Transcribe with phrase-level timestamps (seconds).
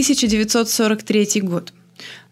[0.00, 1.74] 1943 год.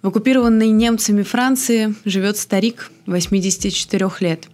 [0.00, 4.48] В оккупированной немцами Франции живет старик 84 лет.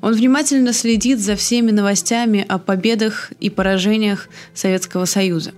[0.00, 5.50] Он внимательно следит за всеми новостями о победах и поражениях Советского Союза.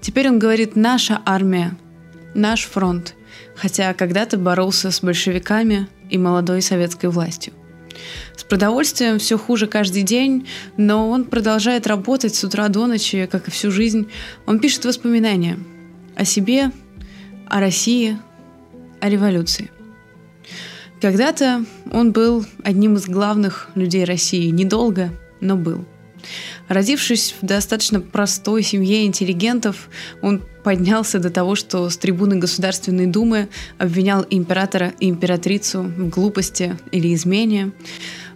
[0.00, 1.76] Теперь он говорит «наша армия»,
[2.34, 3.14] «наш фронт»,
[3.54, 7.52] хотя когда-то боролся с большевиками и молодой советской властью.
[8.34, 10.48] С продовольствием все хуже каждый день,
[10.78, 14.08] но он продолжает работать с утра до ночи, как и всю жизнь.
[14.46, 15.58] Он пишет воспоминания
[16.16, 16.72] о себе,
[17.48, 18.18] о России,
[19.00, 19.70] о революции.
[21.00, 24.48] Когда-то он был одним из главных людей России.
[24.48, 25.10] Недолго,
[25.40, 25.84] но был.
[26.68, 29.88] Родившись в достаточно простой семье интеллигентов,
[30.22, 33.48] он поднялся до того, что с трибуны Государственной Думы
[33.78, 37.72] обвинял императора и императрицу в глупости или измене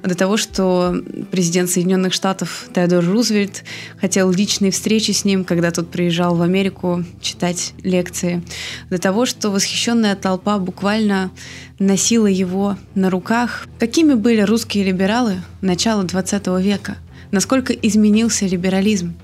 [0.02, 0.94] до того, что
[1.30, 3.64] президент Соединенных Штатов Теодор Рузвельт
[4.00, 8.42] хотел личной встречи с ним, когда тот приезжал в Америку читать лекции,
[8.88, 11.30] до того, что восхищенная толпа буквально
[11.78, 13.66] носила его на руках.
[13.78, 16.96] Какими были русские либералы начала XX века?
[17.30, 19.14] Насколько изменился либерализм?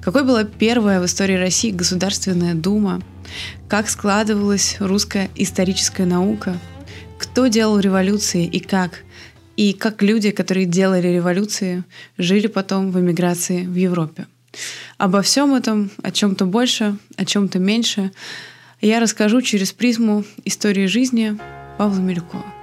[0.00, 3.00] Какой была первая в истории России Государственная Дума?
[3.68, 6.58] Как складывалась русская историческая наука?
[7.18, 9.04] Кто делал революции и как?
[9.56, 11.84] И как люди, которые делали революции,
[12.18, 14.26] жили потом в эмиграции в Европе.
[14.98, 18.12] Обо всем этом, о чем-то больше, о чем-то меньше,
[18.80, 21.38] я расскажу через призму истории жизни
[21.78, 22.61] Павла Милюкова.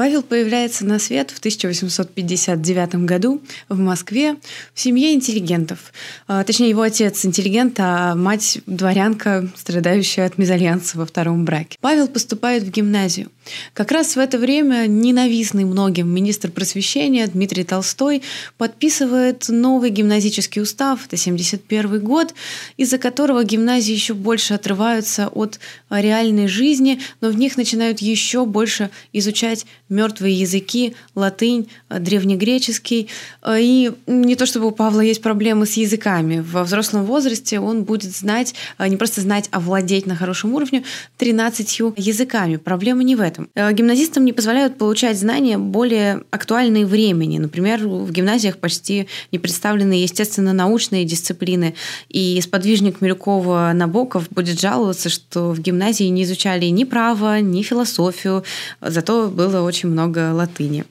[0.00, 4.36] Павел появляется на свет в 1859 году в Москве
[4.72, 5.92] в семье интеллигентов.
[6.26, 11.76] А, точнее, его отец интеллигент, а мать дворянка, страдающая от мезальянса во втором браке.
[11.82, 13.30] Павел поступает в гимназию.
[13.74, 18.22] Как раз в это время ненавистный многим министр просвещения Дмитрий Толстой
[18.56, 22.32] подписывает новый гимназический устав, это 71 год,
[22.78, 25.60] из-за которого гимназии еще больше отрываются от
[25.90, 33.08] реальной жизни, но в них начинают еще больше изучать мертвые языки, латынь, древнегреческий.
[33.48, 36.40] И не то чтобы у Павла есть проблемы с языками.
[36.40, 40.84] Во взрослом возрасте он будет знать, не просто знать, а владеть на хорошем уровне
[41.18, 42.56] 13 языками.
[42.56, 43.48] Проблема не в этом.
[43.54, 47.38] Э, гимназистам не позволяют получать знания более актуальные времени.
[47.38, 51.74] Например, в гимназиях почти не представлены естественно-научные дисциплины.
[52.08, 58.44] И сподвижник Милюкова Набоков будет жаловаться, что в гимназии не изучали ни право, ни философию,
[58.80, 60.84] зато было очень много латыни.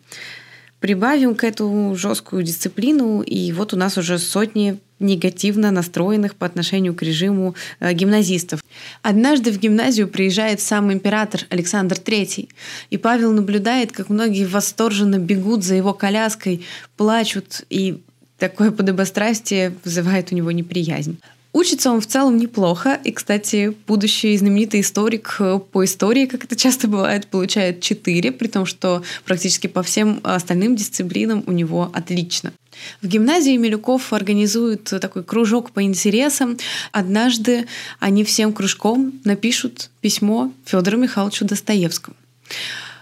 [0.80, 6.94] Прибавим к эту жесткую дисциплину, и вот у нас уже сотни негативно настроенных по отношению
[6.94, 8.64] к режиму э, гимназистов.
[9.02, 12.50] Однажды в гимназию приезжает сам император Александр III,
[12.90, 16.66] и Павел наблюдает, как многие восторженно бегут за его коляской,
[16.98, 18.02] плачут, и
[18.38, 21.20] такое подобострастие вызывает у него неприязнь.
[21.52, 26.56] Учится он в целом неплохо, и, кстати, будущий знаменитый историк э, по истории, как это
[26.56, 32.54] часто бывает, получает 4, при том, что практически по всем остальным дисциплинам у него отлично.
[33.02, 36.58] В гимназии Милюков организует такой кружок по интересам.
[36.92, 37.66] Однажды
[38.00, 42.16] они всем кружком напишут письмо Федору Михайловичу Достоевскому.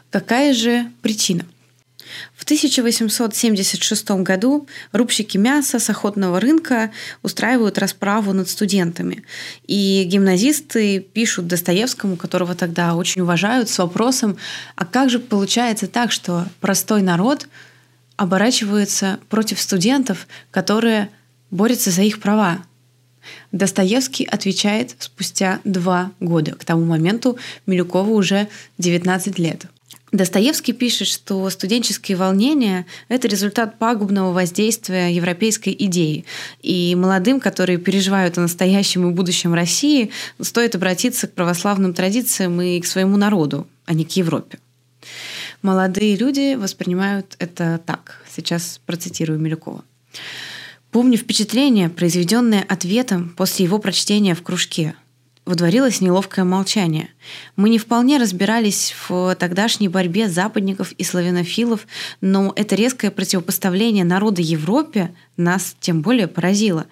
[0.09, 1.45] Какая же причина?
[2.35, 6.91] В 1876 году рубщики мяса с охотного рынка
[7.23, 9.23] устраивают расправу над студентами.
[9.65, 14.37] И гимназисты пишут Достоевскому, которого тогда очень уважают, с вопросом,
[14.75, 17.47] а как же получается так, что простой народ
[18.15, 21.09] оборачивается против студентов, которые
[21.51, 22.63] борются за их права.
[23.51, 26.53] Достоевский отвечает спустя два года.
[26.53, 28.47] К тому моменту Милюкову уже
[28.77, 29.65] 19 лет.
[30.17, 36.25] Достоевский пишет, что студенческие волнения— это результат пагубного воздействия европейской идеи.
[36.63, 40.09] И молодым, которые переживают о настоящем и будущем России,
[40.41, 44.57] стоит обратиться к православным традициям и к своему народу, а не к Европе.
[45.61, 48.23] Молодые люди воспринимают это так.
[48.35, 49.83] Сейчас процитирую Милюкова.
[50.89, 54.95] Помню впечатление, произведенное ответом после его прочтения в кружке–
[55.47, 57.09] водворилось неловкое молчание.
[57.55, 61.87] Мы не вполне разбирались в тогдашней борьбе западников и славянофилов,
[62.21, 66.85] но это резкое противопоставление народа Европе нас тем более поразило.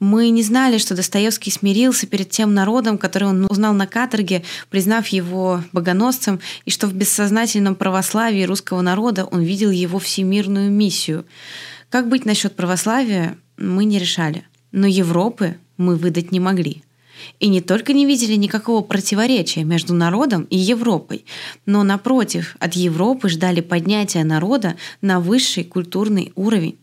[0.00, 5.08] Мы не знали, что Достоевский смирился перед тем народом, который он узнал на каторге, признав
[5.08, 11.24] его богоносцем, и что в бессознательном православии русского народа он видел его всемирную миссию.
[11.90, 14.44] Как быть насчет православия, мы не решали.
[14.70, 16.82] Но Европы мы выдать не могли–
[17.40, 21.24] И не только не видели никакого противоречия между народом и Европой,
[21.66, 26.78] но, напротив, от Европы ждали поднятия народа на высший культурный уровень.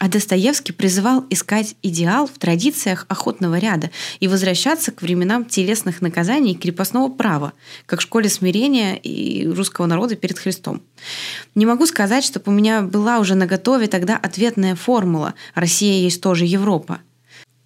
[0.00, 6.52] А Достоевский призывал искать идеал в традициях охотного ряда и возвращаться к временам телесных наказаний
[6.52, 7.52] и крепостного права,
[7.84, 10.80] как в школе смирения и русского народа перед Христом.
[11.54, 16.46] Не могу сказать, чтобы у меня была уже наготове тогда ответная формула «Россия есть тоже
[16.46, 17.00] Европа».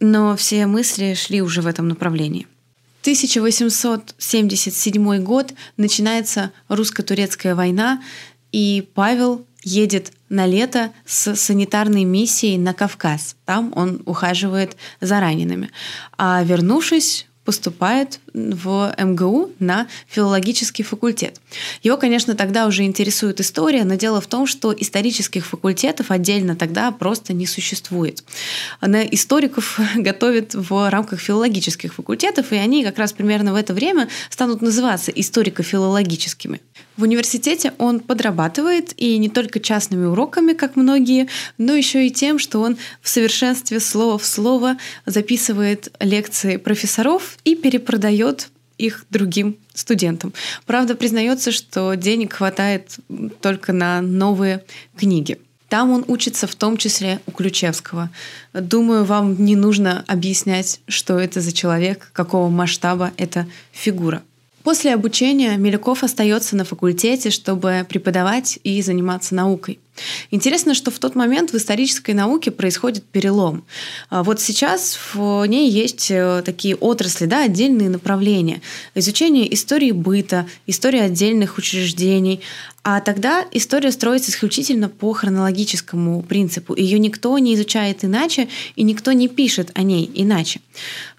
[0.07, 2.47] Но все мысли шли уже в этом направлении.
[3.01, 8.03] 1877 год начинается русско-турецкая война,
[8.53, 13.37] и Павел едет на лето с санитарной миссией на Кавказ.
[13.47, 15.71] Там он ухаживает за ранеными.
[16.19, 21.41] А вернувшись поступает в МГУ на филологический факультет.
[21.83, 26.91] Его, конечно, тогда уже интересует история, но дело в том, что исторических факультетов отдельно тогда
[26.91, 28.25] просто не существует.
[28.81, 34.09] На историков готовят в рамках филологических факультетов, и они как раз примерно в это время
[34.31, 36.61] станут называться историко-филологическими.
[36.97, 41.29] В университете он подрабатывает и не только частными уроками, как многие,
[41.59, 44.77] но еще и тем, что он в совершенстве слова в слово
[45.07, 48.24] записывает лекции профессоров и перепродает
[48.79, 50.33] их другим студентам.
[50.67, 52.99] Правда, признается, что денег хватает
[53.41, 54.65] только на новые
[54.97, 55.39] книги.
[55.69, 58.11] Там он учится в том числе у Ключевского.
[58.53, 64.23] Думаю, вам не нужно объяснять, что это за человек, какого масштаба эта фигура.
[64.63, 69.79] После обучения Милюков остается на факультете, чтобы преподавать и заниматься наукой.
[70.31, 73.65] Интересно, что в тот момент в исторической науке происходит перелом.
[74.11, 78.61] А вот сейчас в ней есть э, такие отрасли, да, отдельные направления.
[78.95, 82.41] Изучение истории быта, история отдельных учреждений.
[82.87, 86.77] А тогда история строится исключительно по хронологическому принципу.
[86.77, 90.61] Ее никто не изучает иначе, и никто не пишет о ней иначе.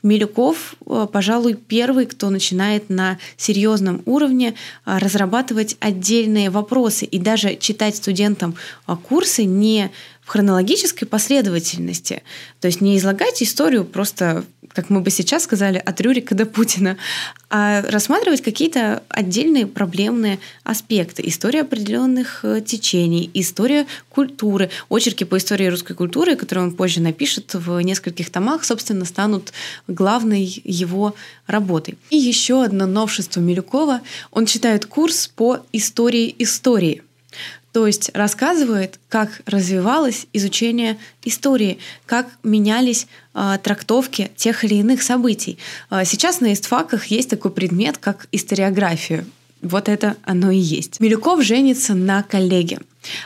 [0.03, 4.53] Милюков, э, пожалуй, первый, кто начинает на серьезном уровне
[4.85, 8.53] э, разрабатывать отдельные вопросы и даже читать студентам
[8.95, 9.91] курсы не
[10.25, 12.23] в хронологической последовательности.
[12.59, 16.97] То есть не излагать историю просто, как мы бы сейчас сказали, от Рюрика до Путина,
[17.51, 21.21] а рассматривать какие-то отдельные проблемные аспекты.
[21.27, 24.71] История определенных э, течений, история культуры.
[24.89, 29.53] Очерки по истории русской культуры, которые он позже напишет в нескольких томах, собственно, станут
[29.87, 31.13] главной его
[31.45, 31.99] работой.
[32.09, 34.01] И еще одно новшество Милюкова.
[34.31, 37.03] Он читает курс по истории истории.
[37.75, 45.57] То есть рассказывает, как развивалось изучение истории, как менялись э, трактовки тех или иных событий.
[45.91, 49.25] Э, сейчас на истфаках есть такой предмет, как историография.
[49.61, 51.01] Вот это оно и есть.
[51.01, 52.79] Милюков женится на коллеге.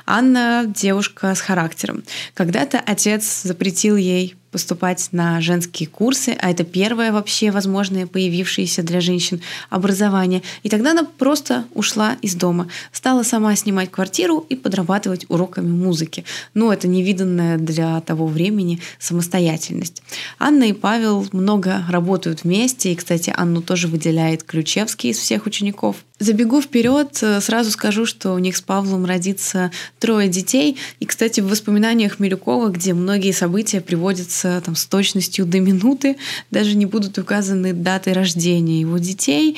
[0.08, 2.02] Анна девушка с характером.
[2.34, 9.02] Когда-то отец запретил ей поступать на женские курсы, а это первое вообще возможное появившееся для
[9.02, 10.42] женщин образование.
[10.64, 16.26] И тогда она просто ушла из дома, стала сама снимать квартиру и подрабатывать уроками музыки.
[16.54, 20.02] Ну, это невиданная для того времени самостоятельность.
[20.40, 25.98] Анна и Павел много работают вместе, и, кстати, Анну тоже выделяет Ключевский из всех учеников.
[26.20, 30.78] Забегу вперед, сразу скажу, что у них с Павлом родится трое детей.
[31.00, 36.18] И, кстати, в воспоминаниях Милюкова, где многие события приводятся с, там, с точностью до минуты,
[36.52, 39.58] даже не будут указаны даты рождения его детей.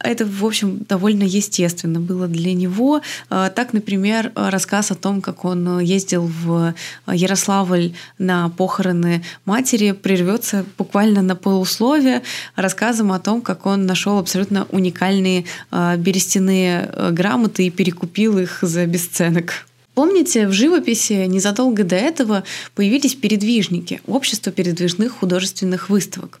[0.00, 3.00] Это, в общем, довольно естественно было для него.
[3.30, 6.74] А, так, например, рассказ о том, как он ездил в
[7.06, 12.22] Ярославль на похороны матери, прервется буквально на полусловие
[12.54, 18.58] рассказом о том, как он нашел абсолютно уникальные а, берестяные а, грамоты и перекупил их
[18.62, 19.67] за бесценок.
[19.98, 22.44] Помните, в живописи незадолго до этого
[22.76, 26.38] появились передвижники, общество передвижных художественных выставок.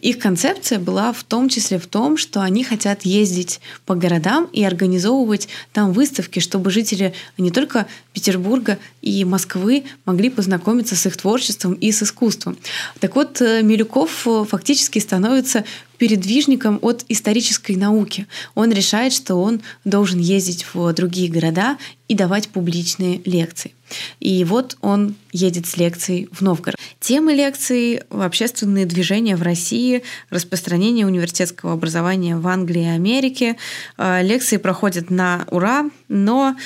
[0.00, 4.62] Их концепция была в том числе в том, что они хотят ездить по городам и
[4.62, 11.72] организовывать там выставки, чтобы жители не только Петербурга и Москвы могли познакомиться с их творчеством
[11.74, 12.56] и с искусством.
[13.00, 15.64] Так вот, э, Милюков э, фактически становится
[15.98, 18.28] передвижником от исторической науки.
[18.54, 21.76] Он решает, что он должен ездить в другие города
[22.06, 23.72] и давать публичные лекции.
[24.20, 26.76] И вот он едет с лекцией в Новгород.
[27.00, 33.56] Темы лекции— общественные движения в России, распространение университетского образования в Англии и Америке.
[33.96, 36.56] Э, лекции проходят на ура, но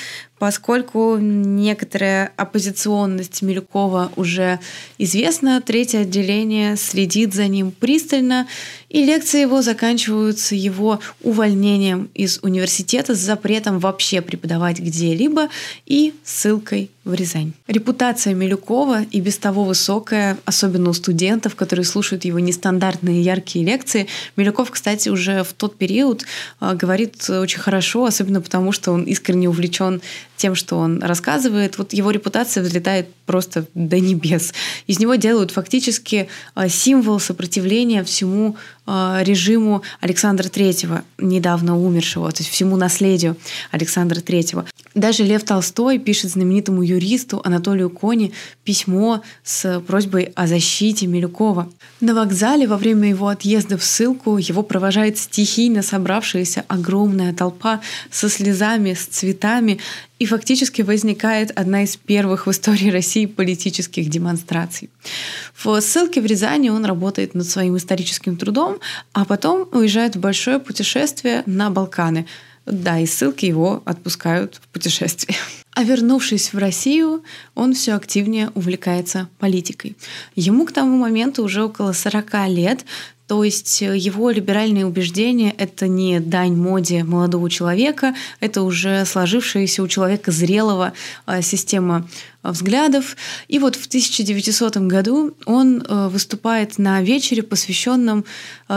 [0.43, 4.59] Поскольку некоторая оппозиционность Милюкова уже
[4.97, 8.45] известна, третье отделение следит за ним пристально,
[8.89, 15.47] и лекции его заканчиваются его увольнением из университета с запретом вообще преподавать где-либо
[15.85, 17.53] и ссылкой в Рязань.
[17.67, 24.07] Репутация Милюкова и без того высокая, особенно у студентов, которые слушают его нестандартные яркие лекции.
[24.37, 26.23] Милюков, кстати, уже в тот период
[26.59, 30.01] а, говорит очень хорошо, особенно потому, что он искренне увлечен
[30.37, 31.77] тем, что он рассказывает.
[31.77, 34.53] Вот его репутация взлетает просто до небес.
[34.87, 42.49] Из него делают фактически а, символ сопротивления всему режиму Александра Третьего, недавно умершего, то есть
[42.49, 43.37] всему наследию
[43.71, 44.65] Александра Третьего.
[44.93, 51.69] Даже Лев Толстой пишет знаменитому юристу Анатолию Кони письмо с просьбой о защите Милюкова.
[52.01, 58.29] На вокзале во время его отъезда в ссылку его провожает стихийно собравшаяся огромная толпа со
[58.29, 59.79] слезами, с цветами,
[60.19, 64.89] и фактически возникает одна из первых в истории России политических демонстраций.
[65.53, 68.72] В ссылке в Рязани он работает над своим историческим трудом,
[69.13, 72.27] а потом уезжает в большое путешествие на Балканы–
[72.65, 75.37] да, и ссылки его отпускают в путешествие.
[75.75, 77.23] А вернувшись в Россию,
[77.55, 79.97] он все активнее увлекается политикой.
[80.35, 82.85] Ему к тому моменту уже около 40 лет,
[83.27, 89.81] то есть э, его либеральные убеждения— это не дань моде молодого человека, это уже сложившаяся
[89.81, 90.93] у человека зрелого
[91.25, 92.07] э, система
[92.43, 93.15] э, взглядов.
[93.47, 98.25] И вот в 1900 году он выступает на вечере, посвященном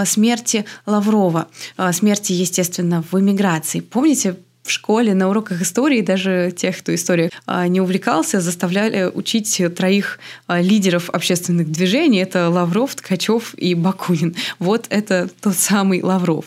[0.05, 1.49] смерти Лаврова,
[1.93, 3.81] смерти, естественно, в эмиграции.
[3.81, 9.63] Помните, в школе на уроках истории даже тех, кто историей а, не увлекался, заставляли учить
[9.77, 12.19] троих а, лидеров общественных движений.
[12.19, 14.35] Это Лавров, Ткачев и Бакунин.
[14.59, 16.47] Вот это тот самый Лавров.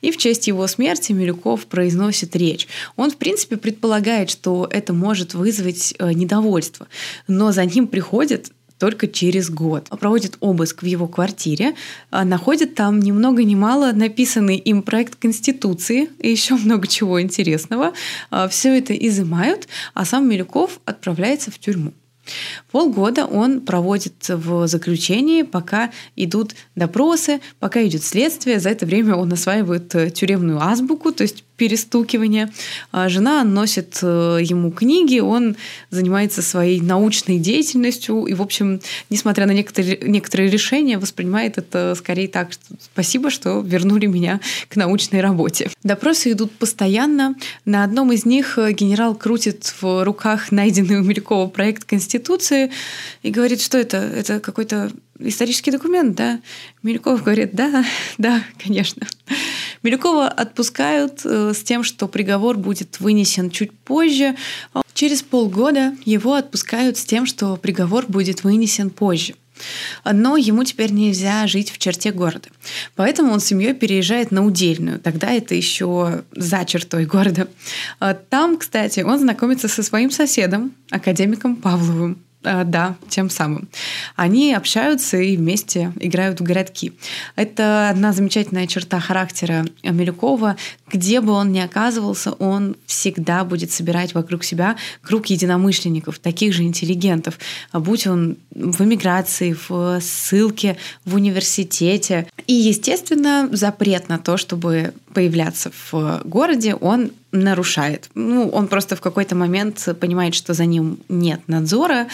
[0.00, 2.68] И в честь его смерти Милюков произносит речь.
[2.96, 6.86] Он, в принципе, предполагает, что это может вызвать а, недовольство,
[7.26, 9.88] но за ним приходит только через год.
[9.88, 11.74] Проводит обыск в его квартире,
[12.10, 17.20] а, находит там ни много ни мало написанный им проект Конституции и еще много чего
[17.20, 17.92] интересного.
[18.30, 21.92] А, Все это изымают, а сам Милюков отправляется в тюрьму.
[22.70, 28.60] Полгода он проводит в заключении, пока идут допросы, пока идет следствие.
[28.60, 32.50] За это время он осваивает э, тюремную азбуку, то есть перестукивание.
[32.92, 35.56] А жена носит э, ему книги, он
[35.90, 42.28] занимается своей научной деятельностью и, в общем, несмотря на некоторые, некоторые решения, воспринимает это скорее
[42.28, 45.70] так, что спасибо, что вернули меня к научной работе.
[45.82, 47.34] Допросы идут постоянно.
[47.64, 52.70] На одном из них э, генерал крутит в руках найденный у Мелькова проект Конституции
[53.22, 53.96] и говорит, что это?
[53.96, 56.40] Это какой-то исторический документ, да?
[56.82, 57.84] Мельков говорит, да,
[58.18, 59.06] да, конечно.
[59.88, 64.36] Милюкова отпускают э, с тем, что приговор будет вынесен чуть позже.
[64.92, 69.34] Через полгода его отпускают с тем, что приговор будет вынесен позже.
[70.04, 72.50] Но ему теперь нельзя жить в черте города.
[72.96, 75.00] Поэтому он с семьей переезжает на Удельную.
[75.00, 77.48] Тогда это еще за чертой города.
[77.98, 82.18] А там, кстати, он знакомится со своим соседом, академиком Павловым.
[82.44, 83.68] А, да, тем самым.
[84.14, 86.92] Они общаются и вместе играют в городки.
[87.34, 90.56] Это одна замечательная черта характера Милюкова.
[90.92, 96.62] Где бы он ни оказывался, он всегда будет собирать вокруг себя круг единомышленников, таких же
[96.62, 97.38] интеллигентов.
[97.72, 102.28] Будь он в эмиграции, в ссылке, в университете.
[102.46, 108.08] И, естественно, запрет на то, чтобы появляться в городе, он нарушает.
[108.14, 112.06] Ну, он просто в какой-то момент понимает, что за ним нет надзора,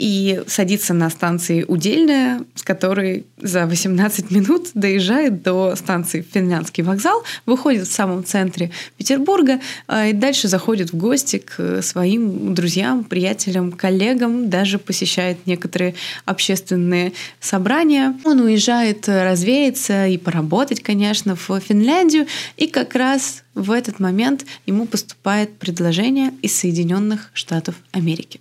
[0.00, 7.22] и садится на станции Удельная, с которой за 18 минут доезжает до станции Финляндский вокзал,
[7.44, 13.72] выходит в самом центре Петербурга а, и дальше заходит в гости к своим друзьям, приятелям,
[13.72, 18.18] коллегам, даже посещает некоторые общественные собрания.
[18.24, 22.26] Он уезжает развеяться и поработать, конечно, в Финляндию,
[22.56, 28.40] и как раз в этот момент ему поступает предложение из Соединенных Штатов Америки.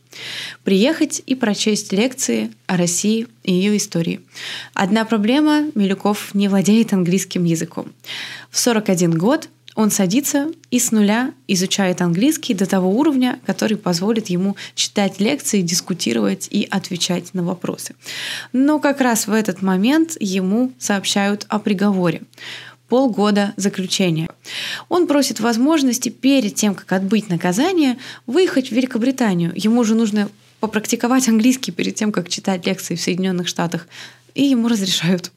[0.63, 4.21] Приехать и прочесть лекции о России и ее истории.
[4.73, 7.91] Одна проблема– Милюков не владеет английским языком.
[8.51, 14.27] В 41 год он садится и с нуля изучает английский до того уровня, который позволит
[14.27, 17.95] ему читать лекции, дискутировать и отвечать на вопросы.
[18.51, 22.23] Но как раз в этот момент ему сообщают о приговоре
[22.89, 24.27] полгода заключения.
[24.89, 29.51] Он просит возможности перед тем, как отбыть наказание, выехать в Великобританию.
[29.55, 30.29] Ему же нужно
[30.59, 33.87] попрактиковать английский перед тем, как читать лекции в Соединенных Штатах.
[34.35, 35.31] И ему разрешают.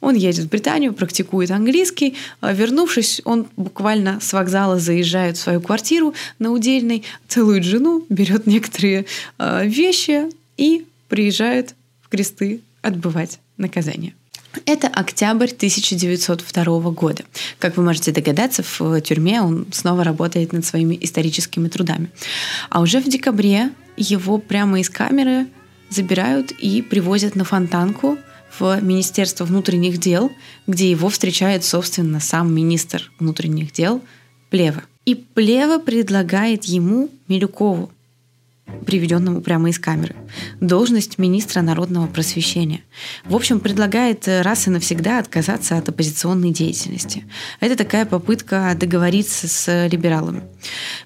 [0.00, 2.14] Он едет в Британию, практикует английский.
[2.40, 8.46] А, вернувшись, он буквально с вокзала заезжает в свою квартиру на удельной, целует жену, берет
[8.46, 9.06] некоторые
[9.38, 14.14] а, вещи и приезжает в кресты отбывать наказание.
[14.64, 17.24] Это октябрь 1902 года.
[17.58, 22.10] Как вы можете догадаться, в тюрьме он снова работает над своими историческими трудами.
[22.70, 25.46] А уже в декабре его прямо из камеры
[25.90, 28.18] забирают и привозят на Фонтанку
[28.58, 30.32] в Министерство внутренних дел,
[30.66, 34.02] где его встречает, собственно, сам министр внутренних дел
[34.50, 34.82] Плева.
[35.04, 37.90] И Плева предлагает ему, Милюкову,
[38.86, 40.14] приведенному прямо из камеры.
[40.60, 42.82] Должность министра народного просвещения.
[43.24, 47.24] В общем, предлагает раз и навсегда отказаться от оппозиционной деятельности.
[47.60, 50.42] Это такая попытка договориться с либералами.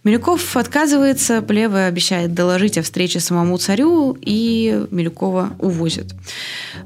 [0.04, 6.14] Милюков отказывается, Плева обещает доложить о встрече самому царю, и Милюкова увозят.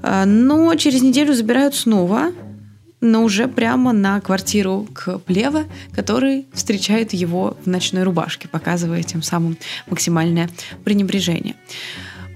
[0.03, 2.33] А, но через неделю забирают снова,
[3.05, 9.23] но уже прямо на квартиру к Плево, который встречает его в ночной рубашке, показывая тем
[9.23, 10.49] самым максимальное
[10.85, 11.55] пренебрежение.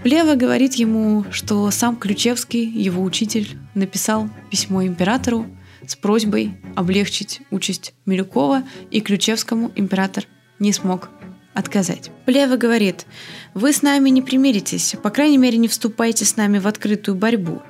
[0.02, 5.46] Плева говорит ему, что сам Ключевский, его учитель, написал письмо императору
[5.87, 10.25] с просьбой облегчить участь Милюкова, и Ключевскому император
[10.58, 11.08] не смог
[11.54, 12.10] отказать.
[12.26, 13.06] Плева говорит,
[13.54, 17.62] вы с нами не примиритесь, по крайней мере не вступайте с нами в открытую борьбу,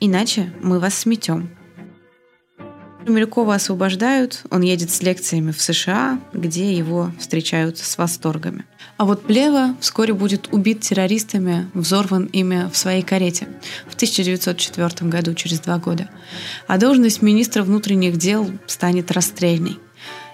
[0.00, 1.50] иначе мы вас сметем.
[3.06, 8.64] Милюкова освобождают, он едет с лекциями в США, где его встречают с восторгами.
[8.96, 13.48] А вот Плева вскоре будет убит террористами, взорван ими в своей карете
[13.88, 16.08] в 1904 году, через два года.
[16.66, 19.78] А должность министра внутренних дел станет расстрельной.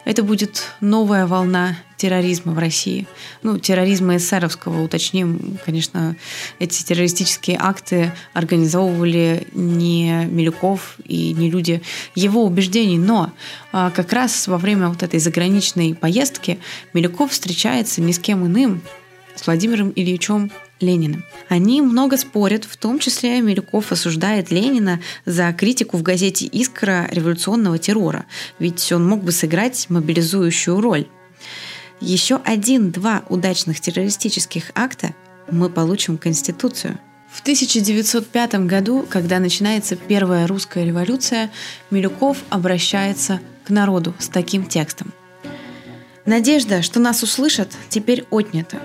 [0.08, 3.06] Это будет новая волна терроризма в России.
[3.42, 5.58] Ну, терроризма эсеровского, уточним.
[5.66, 6.16] Конечно,
[6.58, 11.82] эти террористические акты организовывали не Милюков и не люди
[12.14, 13.32] его убеждений, но
[13.70, 16.58] а, как раз во время вот этой заграничной поездки
[16.94, 18.80] Милюков встречается ни с кем иным,
[19.34, 20.50] с Владимиром Ильичем
[20.80, 21.24] Лениным.
[21.48, 27.78] Они много спорят, в том числе Милюков осуждает Ленина за критику в газете «Искра» революционного
[27.78, 28.26] террора,
[28.58, 31.06] ведь он мог бы сыграть мобилизующую роль.
[32.00, 35.14] Еще один-два удачных террористических акта
[35.50, 36.98] мы получим Конституцию.
[37.32, 41.50] В 1905 году, когда начинается первая русская революция,
[41.90, 45.12] Милюков обращается к народу с таким текстом.
[46.24, 48.80] Надежда, что нас услышат, теперь отнята.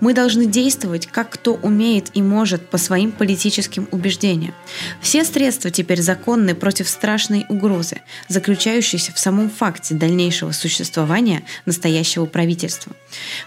[0.00, 4.54] Мы должны действовать, как кто умеет и может по своим политическим убеждениям.
[5.00, 12.92] Все средства теперь законны против страшной угрозы, заключающейся в самом факте дальнейшего существования настоящего правительства.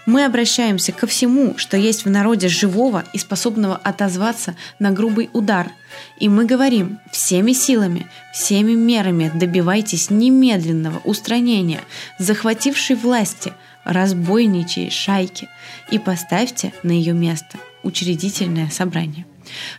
[0.06, 5.70] Мы обращаемся ко всему, что есть в народе живого и способного отозваться на грубый удар–
[6.18, 11.80] и мы говорим всеми силами, всеми мерами добивайтесь немедленного устранения
[12.18, 13.52] захватившей власти
[13.88, 15.48] разбойничьей шайки
[15.90, 19.24] и поставьте на ее место учредительное собрание,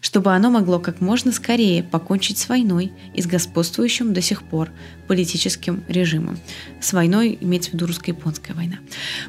[0.01, 4.71] чтобы оно могло как можно скорее покончить с войной и с господствующим до сих пор
[5.07, 6.39] политическим режимом.
[6.81, 8.79] С войной имеется в виду русско-японская война.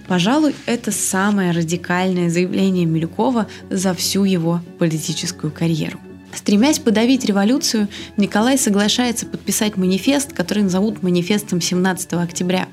[0.09, 6.01] Пожалуй, это самое радикальное заявление Милюкова за всю его политическую карьеру.
[6.35, 12.69] Стремясь подавить революцию, Николай соглашается подписать манифест, который назовут манифестом 17 октября.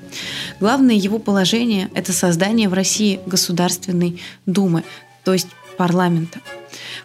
[0.60, 4.84] Главное его положение– это создание в России Государственной Думы,
[5.24, 6.40] то есть парламента.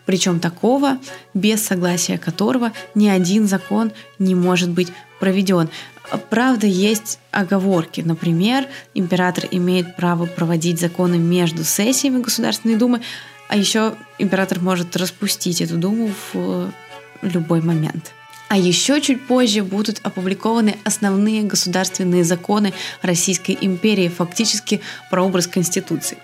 [0.06, 1.00] Причем такого,
[1.34, 4.89] без согласия которого ни один закон не может быть
[5.20, 5.70] проведен.
[6.30, 8.02] Правда, есть оговорки.
[8.02, 13.02] Например, император имеет право проводить законы между сессиями Государственной Думы,
[13.50, 16.72] а еще император может распустить эту думу в
[17.22, 18.12] любой момент.
[18.50, 24.80] А еще чуть позже будут опубликованы основные государственные законы Российской империи, фактически
[25.10, 26.20] прообраз Конституции.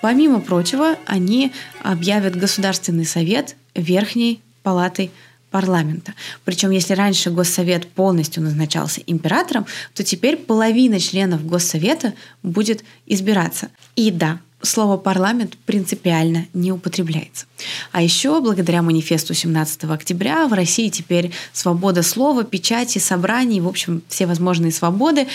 [0.00, 1.50] Помимо прочего, они
[1.82, 5.10] объявят Государственный совет Верхней палатой
[5.50, 6.14] парламента.
[6.44, 12.12] Причем, если раньше Госсовет полностью назначался императором, то теперь половина членов Госсовета
[12.44, 13.68] будет избираться.
[13.96, 17.46] И да, слово «парламент» принципиально не употребляется.
[17.92, 24.02] А еще, благодаря манифесту 17 октября, в России теперь свобода слова, печати, собраний, в общем,
[24.08, 25.26] все возможные свободы,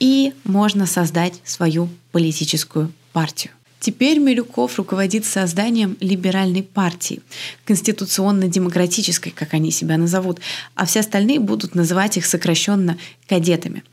[0.00, 3.52] и можно создать свою политическую партию.
[3.84, 7.20] Теперь Милюков руководит созданием либеральной партии,
[7.66, 10.40] конституционно-демократической, как они себя назовут,
[10.74, 12.96] а все остальные будут называть их сокращенно
[13.28, 13.84] кадетами.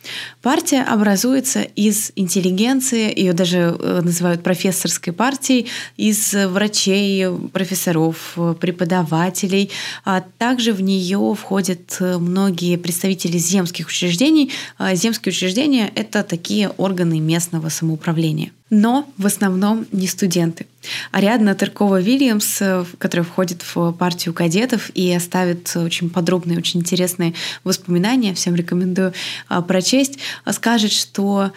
[0.41, 9.71] Партия образуется из интеллигенции, ее даже э, называют профессорской партией, из врачей, профессоров, преподавателей.
[10.05, 14.53] А также в нее входят многие представители земских учреждений.
[14.77, 20.65] А земские учреждения– это такие органы местного самоуправления но в основном не студенты.
[21.11, 28.55] Ариадна Тыркова-Вильямс, которая входит в партию кадетов и оставит очень подробные, очень интересные воспоминания, всем
[28.55, 29.13] рекомендую
[29.49, 30.19] а, прочесть,
[30.51, 31.51] скажет, что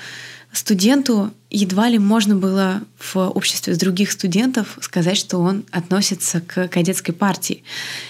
[0.53, 7.15] студенту едва ли можно было в обществе других студентов сказать, что он относится к кадетской
[7.15, 7.63] партии.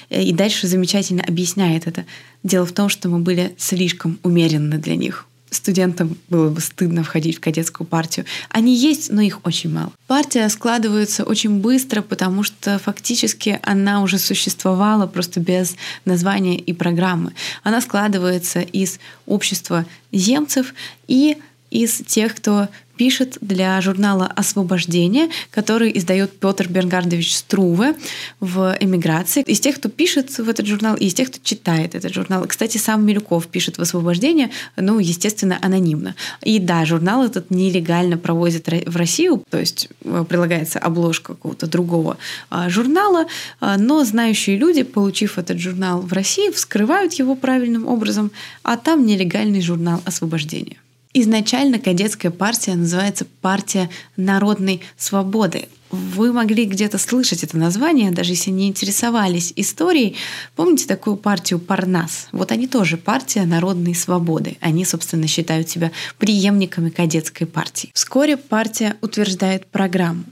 [0.09, 2.07] И дальше замечательно объясняет это.
[2.43, 7.37] Дело в том, что мы были слишком умеренны для них студентам было бы стыдно входить
[7.37, 8.27] в кадетскую партию.
[8.51, 9.93] Они есть, но их очень мало.
[10.07, 17.33] Партия складывается очень быстро, потому что фактически она уже существовала просто без названия и программы.
[17.63, 20.75] Она складывается из общества земцев
[21.09, 21.39] и
[21.75, 27.95] из тех, кто пишет для журнала «Освобождение», который издает Петр Бернгардович Струве
[28.39, 29.43] в эмиграции.
[29.43, 32.47] Из тех, кто пишет в этот журнал, и из тех, кто читает этот журнал.
[32.47, 36.15] Кстати, сам Милюков пишет в «Освобождение», ну, естественно, анонимно.
[36.43, 42.17] И да, журнал этот нелегально проводит в Россию, то есть э, прилагается обложка какого-то другого
[42.51, 43.27] а, журнала,
[43.59, 48.31] а, но знающие люди, получив этот журнал в России, вскрывают его правильным образом,
[48.63, 50.77] а там нелегальный журнал «Освобождение».
[51.17, 55.69] Изначально кадетская партия называется партия народной свободы.
[55.93, 60.17] Вы могли где-то слышать это название, даже если не интересовались историей.
[60.57, 62.27] Помните такую партию Парнас?
[62.33, 64.57] Вот они тоже партия народной свободы.
[64.61, 67.93] Они, собственно, считают себя преемниками кадетской партии.
[67.95, 70.25] Вскоре партия утверждает программу.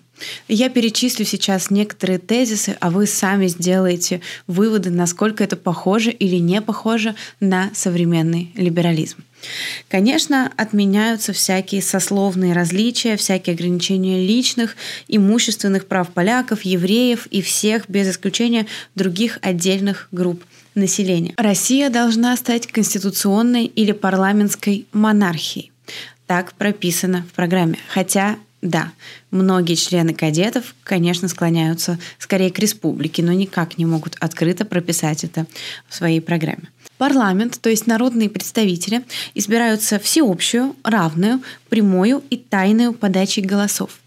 [0.49, 6.61] Я перечислю сейчас некоторые тезисы, а вы сами сделаете выводы, насколько это похоже или не
[6.61, 9.25] похоже на современный либерализм.
[9.89, 14.77] Конечно, отменяются всякие сословные различия, всякие ограничения личных,
[15.09, 20.45] имущественных прав поляков, евреев и всех, без исключения, других отдельных групп
[20.75, 21.35] населения.
[21.37, 25.73] Россия должна стать конституционной или парламентской монархией.
[26.27, 27.79] Так прописано в программе.
[27.89, 28.93] Хотя да,
[29.33, 35.47] многие члены кадетов, конечно, склоняются скорее к республике, но никак не могут открыто прописать это
[35.89, 36.71] в своей программе.
[36.97, 39.03] Парламент, то есть народные представители,
[39.35, 43.99] избираются всеобщую, равную, прямую и тайную подачей голосов,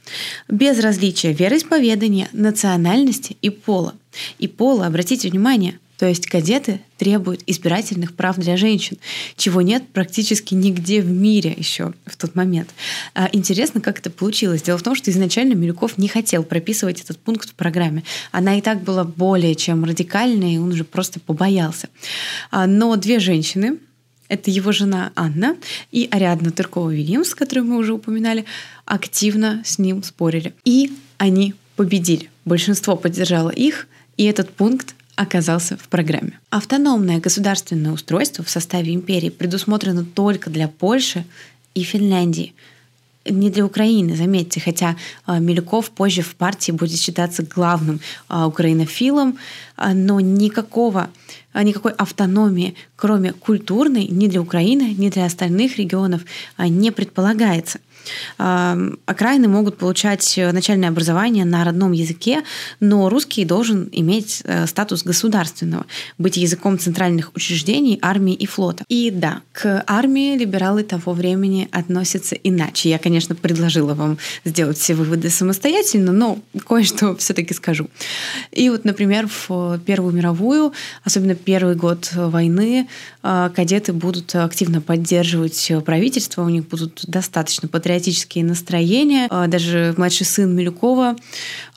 [0.47, 3.93] без различия вероисповедания, национальности и пола.
[4.39, 8.97] И пола, обратите внимание, то есть кадеты требуют избирательных прав для женщин,
[9.37, 12.69] чего нет практически нигде в мире еще в тот момент.
[13.13, 14.61] А интересно, как это получилось.
[14.61, 18.03] Дело в том, что изначально Милюков не хотел прописывать этот пункт в программе.
[18.31, 21.89] Она и так была более чем радикальная, и он уже просто побоялся.
[22.51, 23.77] А, но две женщины,
[24.27, 25.55] это его жена Анна
[25.91, 28.45] и Ариадна Тыркова-Вильямс, которую мы уже упоминали,
[28.85, 30.53] активно с ним спорили.
[30.65, 32.29] И они победили.
[32.43, 36.39] Большинство поддержало их, и этот пункт оказался в программе.
[36.49, 41.25] Автономное государственное устройство в составе империи предусмотрено только для Польши
[41.73, 42.53] и Финляндии.
[43.27, 49.39] Не для Украины, заметьте, хотя а, Милюков позже в партии будет считаться главным а, украинофилом,
[49.77, 51.09] а, но никакого,
[51.55, 56.21] никакой автономии, кроме культурной, ни для Украины, ни для остальных регионов
[56.59, 57.79] не предполагается.
[58.37, 62.43] Окраины могут получать начальное образование на родном языке,
[62.79, 65.85] но русский должен иметь э, статус государственного,
[66.17, 68.83] быть языком центральных учреждений, армии и флота.
[68.87, 72.89] И да, к армии либералы того времени относятся иначе.
[72.89, 77.89] Я, конечно, предложила вам сделать все выводы самостоятельно, но кое-что все-таки скажу.
[78.51, 82.87] И вот, например, в Первую мировую, особенно первый год войны,
[83.23, 89.27] э, кадеты будут активно поддерживать правительство, у них будут достаточно патриотичные патриотические настроения.
[89.29, 91.15] А, даже младший сын Милюкова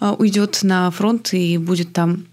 [0.01, 2.25] а, уйдет на фронт и будет там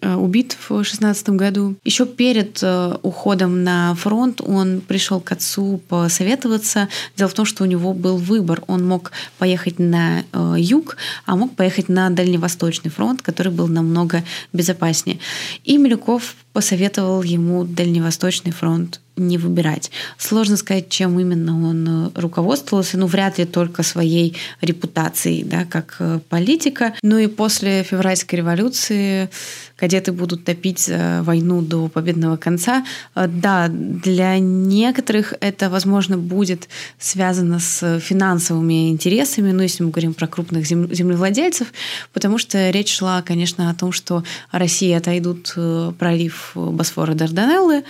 [0.00, 1.76] а, убит в шестнадцатом году.
[1.84, 2.62] Еще перед
[3.02, 6.88] уходом на фронт он пришел к отцу посоветоваться.
[7.16, 8.62] Дело в том, что у него был выбор.
[8.66, 10.24] Он мог поехать на
[10.56, 15.18] юг, а мог поехать на Дальневосточный фронт, который был намного безопаснее.
[15.64, 19.90] И Милюков посоветовал ему Дальневосточный фронт не выбирать.
[20.16, 25.96] Сложно сказать, чем именно он э, руководствовался, ну, вряд ли только своей репутацией, да, как
[25.98, 26.94] э, политика.
[27.02, 29.28] Ну и после февральской революции
[29.76, 32.84] кадеты будут топить за войну до победного конца.
[33.14, 36.68] Э, да, для некоторых это, возможно, будет
[36.98, 41.72] связано с финансовыми интересами, ну, если мы говорим про крупных землевладельцев,
[42.12, 45.54] потому что речь шла, конечно, о том, что Россия отойдут
[45.98, 47.84] пролив Босфора Дарданеллы,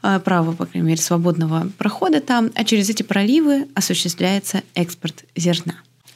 [0.00, 5.74] право, по крайней мере, свободного прохода там, а через эти проливы осуществляется экспорт зерна.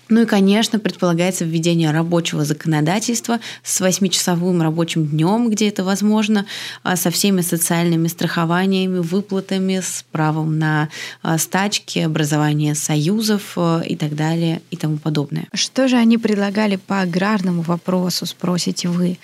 [0.08, 6.46] Ну и, конечно, предполагается введение рабочего законодательства с 8-часовым рабочим днем, где это возможно,
[6.82, 10.88] а, со всеми социальными страхованиями, выплатами, с правом на
[11.22, 15.46] а, стачки, образование союзов а, и так далее и тому подобное.
[15.52, 19.18] Что же они предлагали по аграрному вопросу, спросите вы?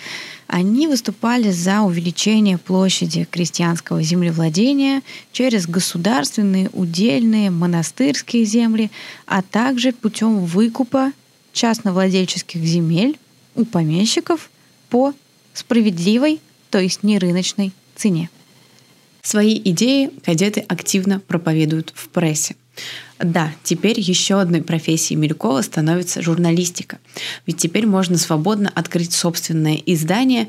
[0.46, 5.02] Они выступали за увеличение площади крестьянского землевладения
[5.32, 8.90] через государственные, удельные, монастырские земли,
[9.26, 11.12] а также путем выкупа
[11.52, 13.18] частновладельческих земель
[13.54, 14.50] у помещиков
[14.90, 15.14] по
[15.54, 18.28] справедливой, то есть не рыночной цене.
[19.22, 22.56] Свои идеи кадеты активно проповедуют в прессе.
[23.18, 26.98] Да, теперь еще одной профессией Милюкова становится журналистика.
[27.46, 30.48] Ведь теперь можно свободно открыть собственное издание,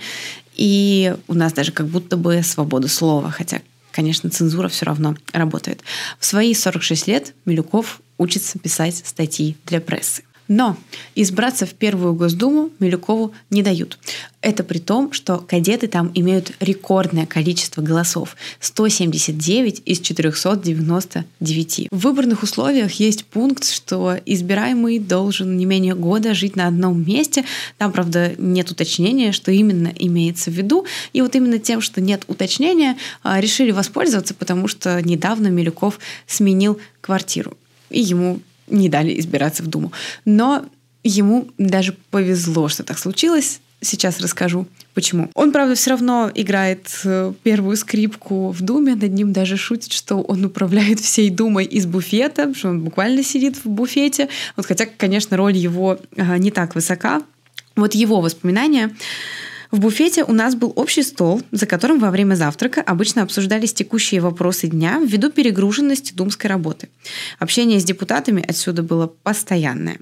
[0.55, 5.81] и у нас даже как будто бы свобода слова, хотя, конечно, цензура все равно работает.
[6.19, 10.23] В свои 46 лет Милюков учится писать статьи для прессы.
[10.47, 10.77] Но
[11.15, 13.97] избраться в первую Госдуму Милюкову не дают.
[14.41, 21.87] Это при том, что кадеты там имеют рекордное количество голосов– 179 из 499.
[21.89, 27.43] В выборных условиях есть пункт, что избираемый должен не менее года жить на одном месте.
[27.79, 30.85] Там, правда, нет уточнения, что именно имеется в виду.
[31.13, 36.79] И вот именно тем, что нет уточнения, а, решили воспользоваться, потому что недавно Милюков сменил
[37.01, 37.57] квартиру.
[37.89, 39.91] И ему не дали избираться в Думу.
[40.25, 40.65] Но
[41.03, 43.59] ему даже повезло, что так случилось.
[43.81, 45.29] Сейчас расскажу, почему.
[45.35, 48.95] Он, правда, все равно играет э, первую скрипку в Думе.
[48.95, 53.57] Над ним даже шутит, что он управляет всей Думой из буфета, что он буквально сидит
[53.57, 54.29] в буфете.
[54.55, 57.21] Вот, хотя, конечно, роль его э, не так высока.
[57.75, 58.95] Вот его воспоминания.
[59.71, 64.21] В буфете у нас был общий стол, за которым во время завтрака обычно обсуждались текущие
[64.21, 66.89] вопросы дня ввиду перегруженности думской работы.
[67.39, 69.99] Общение с депутатами отсюда было постоянное.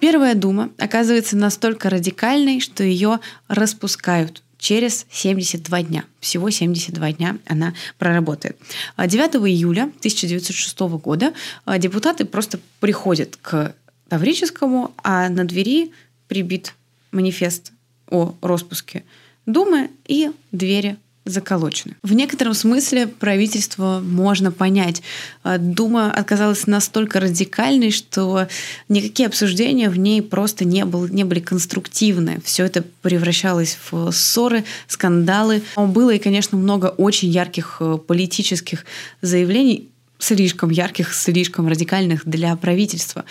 [0.00, 6.04] Первая дума оказывается настолько радикальной, что ее распускают через 72 дня.
[6.20, 8.58] Всего 72 дня она проработает.
[8.98, 11.32] 9 июля 1906 года
[11.78, 13.74] депутаты просто приходят к
[14.08, 15.92] Таврическому, а на двери
[16.28, 16.74] прибит
[17.12, 17.72] манифест
[18.10, 19.04] о распуске
[19.46, 21.96] Думы и двери заколочены.
[22.02, 25.02] В некотором смысле правительство можно понять.
[25.42, 28.48] А, Дума оказалась настолько радикальной, что
[28.88, 32.40] никакие обсуждения в ней просто не, был, не были конструктивны.
[32.44, 35.62] Все это превращалось в ссоры, скандалы.
[35.76, 38.84] Было и, конечно, много очень ярких э, политических
[39.20, 39.89] заявлений,
[40.20, 43.24] слишком ярких, слишком радикальных для правительства.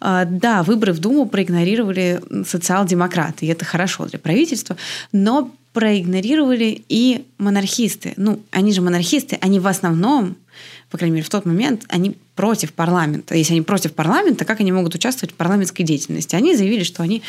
[0.00, 4.76] А, да, выборы в Думу проигнорировали социал-демократы, и это хорошо для правительства,
[5.12, 8.14] но проигнорировали и монархисты.
[8.16, 10.36] Ну, они же монархисты, они в основном,
[10.90, 13.36] по крайней мере, в тот момент, они против парламента.
[13.36, 16.34] Если они против парламента, как они могут участвовать в парламентской деятельности?
[16.34, 17.22] Они заявили, что они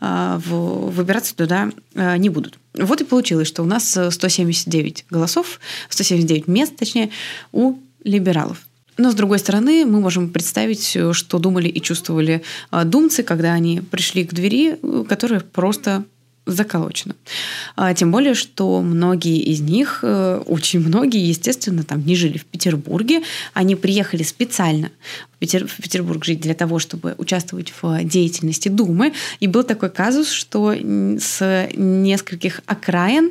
[0.00, 2.58] э, в, выбираться туда э, не будут.
[2.74, 7.10] Вот и получилось, что у нас 179 голосов, 179 мест, точнее,
[7.50, 8.62] у либералов.
[8.96, 13.80] Но, с другой стороны, мы можем представить, что думали и чувствовали а, думцы, когда они
[13.80, 14.76] пришли к двери,
[15.08, 16.04] которая просто
[16.48, 17.14] заколочена.
[17.76, 22.44] А, тем более, что многие из них, э, очень многие, естественно, там не жили в
[22.44, 23.22] Петербурге.
[23.54, 24.90] Они приехали специально
[25.40, 29.12] в Петербург жить для того, чтобы участвовать в деятельности Думы.
[29.38, 33.30] И был такой казус, что с нескольких окраин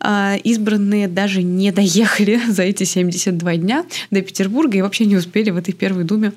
[0.00, 5.50] а, избранные даже не доехали за эти 72 дня до Петербурга и вообще не успели
[5.50, 6.32] в этой первой Думе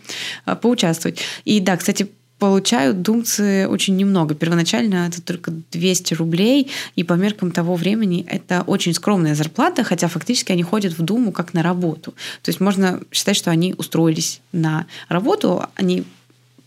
[0.45, 1.19] а, поучаствовать.
[1.43, 4.34] И да, кстати, получают думцы очень немного.
[4.34, 10.08] Первоначально это только 200 рублей, и по меркам того времени это очень скромная зарплата, хотя
[10.08, 12.12] фактически они ходят в Думу как на работу.
[12.41, 16.06] То есть можно считать, что они устроились на работу, они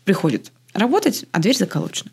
[0.04, 2.10] приходят работать, а дверь заколочена.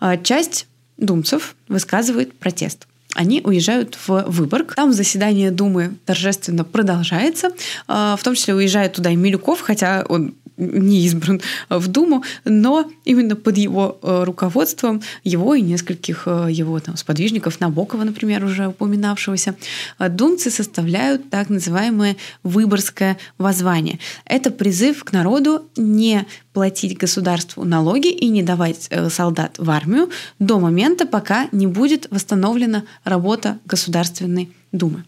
[0.00, 0.66] А, часть
[0.98, 4.74] думцев высказывает протест они уезжают в Выборг.
[4.74, 7.50] Там заседание Думы торжественно продолжается.
[7.86, 12.90] А, в том числе уезжает туда и Милюков, хотя он не избран в Думу, но
[13.04, 18.68] именно под его э, руководством его и нескольких э, его там, сподвижников, Набокова, например, уже
[18.68, 19.54] упоминавшегося,
[19.98, 23.98] э, думцы составляют так называемое выборское воззвание.
[24.24, 30.58] Это призыв к народу не платить государству налоги и не давать солдат в армию до
[30.58, 35.04] момента, пока не будет восстановлена работа Государственной Думы.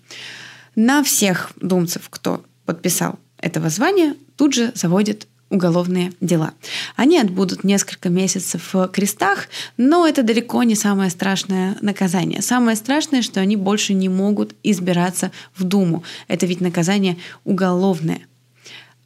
[0.74, 6.52] На всех думцев, кто подписал это воззвание, тут же заводят уголовные дела.
[6.96, 12.42] Они отбудут несколько месяцев в крестах, но это далеко не самое страшное наказание.
[12.42, 16.02] Самое страшное, что они больше не могут избираться в Думу.
[16.26, 18.20] Это ведь наказание уголовное.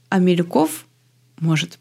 [0.08, 0.86] А Милюков
[1.38, 1.78] может.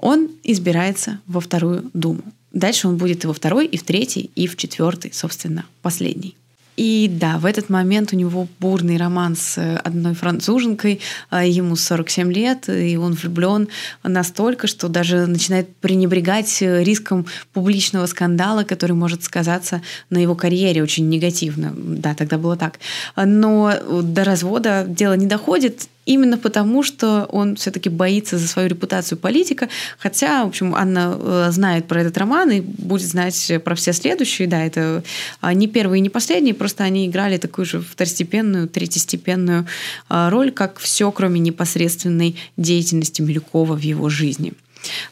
[0.00, 2.22] Он избирается во вторую Думу.
[2.52, 6.34] Дальше он будет и во второй, и в третий, и в четвертый, собственно, последний.
[6.76, 11.76] И да, в этот момент у него бурный роман с э, одной француженкой, а, ему
[11.76, 13.68] 47 лет, и он влюблен
[14.02, 20.82] настолько, что даже начинает пренебрегать э, риском публичного скандала, который может сказаться на его карьере
[20.82, 21.74] очень негативно.
[21.76, 22.78] Да, тогда было так.
[23.14, 29.18] Но до развода дело не доходит, именно потому, что он все-таки боится за свою репутацию
[29.18, 33.92] политика, хотя, в общем, Анна э, знает про этот роман и будет знать про все
[33.92, 35.02] следующие, да, это
[35.40, 39.66] а, не первый и не последний, просто они играли такую же второстепенную, третьестепенную
[40.08, 44.52] а, роль, как все, кроме непосредственной деятельности Милюкова в его жизни.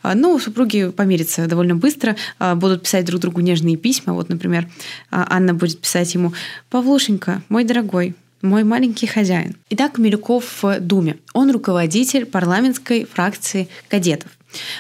[0.03, 2.17] А, ну, супруги помирятся довольно быстро,
[2.57, 4.15] будут писать друг другу нежные письма.
[4.15, 4.67] Вот, например,
[5.11, 6.33] Анна будет писать ему
[6.71, 9.57] «Павлушенька, мой дорогой, мой маленький хозяин.
[9.71, 11.19] Итак, Милюков в Думе.
[11.33, 14.31] Он руководитель парламентской фракции кадетов.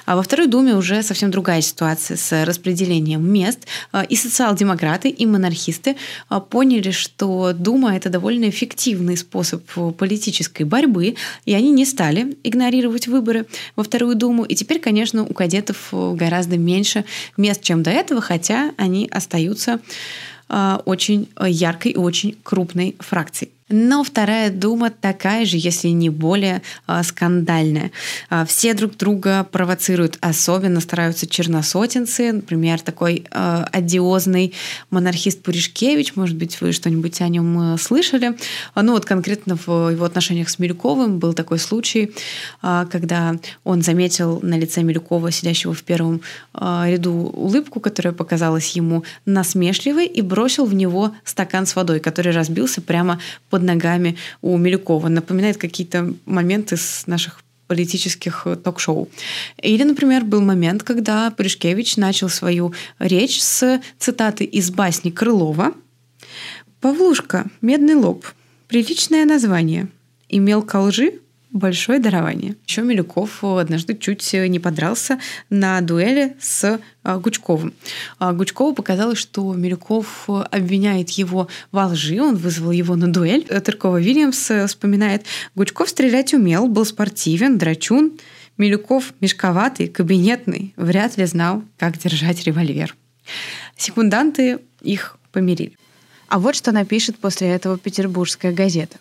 [0.06, 3.66] А во второй Думе уже совсем другая ситуация с распределением мест.
[3.92, 5.96] А, и социал-демократы, и монархисты
[6.28, 9.62] а, поняли, что Дума– это довольно эффективный способ
[9.96, 14.44] политической борьбы, и они не стали игнорировать выборы во вторую Думу.
[14.44, 17.04] И теперь, конечно, у кадетов гораздо меньше
[17.36, 19.80] мест, чем до этого, хотя они остаются
[20.48, 23.52] очень яркой и очень крупной фракцией.
[23.68, 27.90] Но вторая дума такая же, если не более э, скандальная.
[28.30, 34.54] Э, все друг друга провоцируют, особенно стараются черносотенцы, например, такой э, одиозный
[34.90, 38.36] монархист Пуришкевич, может быть, вы что-нибудь о нем э, слышали.
[38.74, 42.12] Ну вот конкретно в его отношениях с Милюковым был такой случай,
[42.60, 46.20] когда он заметил на лице Милюкова, сидящего в первом
[46.54, 52.80] ряду, улыбку, которая показалась ему насмешливой, и бросил в него стакан с водой, который разбился
[52.80, 55.08] прямо под под ногами у Милюкова.
[55.08, 59.08] Напоминает какие-то моменты с наших политических э, ток-шоу.
[59.60, 65.72] Или, например, был момент, когда Пришкевич начал свою речь с цитаты из басни Крылова.
[66.80, 68.26] «Павлушка, медный лоб.
[68.68, 69.88] Приличное название.
[70.28, 71.14] Имел ко лжи
[71.50, 72.56] большое дарование.
[72.66, 75.18] Еще Милюков однажды чуть не подрался
[75.50, 77.74] на дуэли с а, Гучковым.
[78.18, 83.44] А, Гучкову показалось, что Милюков обвиняет его во лжи, он вызвал его на дуэль.
[83.44, 88.18] Тыркова Вильямс вспоминает, Гучков стрелять умел, был спортивен, драчун.
[88.56, 92.96] Милюков мешковатый, кабинетный, вряд ли знал, как держать револьвер.
[93.76, 95.76] Секунданты их помирили.
[96.28, 98.98] А вот что напишет после этого петербургская газета.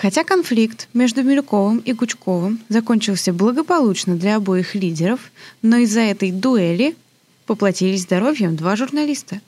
[0.00, 6.96] Хотя конфликт между Милюковым и Гучковым закончился благополучно для обоих лидеров, но из-за этой дуэли
[7.44, 9.42] поплатились здоровьем два журналиста.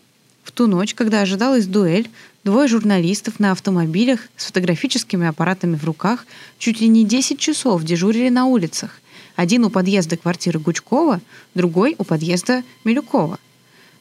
[0.45, 2.11] В ту ночь, когда ожидалась дуэль,
[2.45, 6.27] двое журналистов на автомобилях с фотографическими аппаратами в руках
[6.59, 9.01] чуть ли не 10 часов дежурили на улицах.
[9.37, 11.23] Один у подъезда квартиры Гучкова,
[11.55, 13.38] другой у подъезда Милюкова.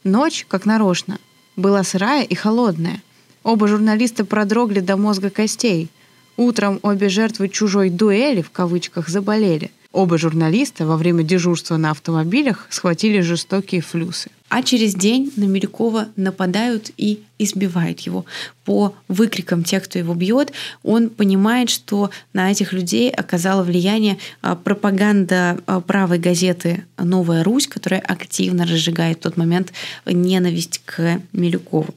[0.04, 1.18] Ночь, как нарочно,
[1.56, 3.02] была сырая и холодная.
[3.44, 5.88] Оба журналиста продрогли до мозга костей–
[6.42, 9.70] Утром обе жертвы чужой дуэли, в кавычках, заболели.
[9.92, 14.32] Оба журналиста во время дежурства на автомобилях схватили жестокие флюсы.
[14.50, 18.26] А через день на Милюкова нападают и избивают его.
[18.66, 20.52] По выкрикам тех, кто его бьет,
[20.82, 27.68] он понимает, что на этих людей оказала влияние а, пропаганда а, правой газеты «Новая Русь»,
[27.68, 29.74] которая активно разжигает в тот момент
[30.08, 31.94] ненависть к Милюкову.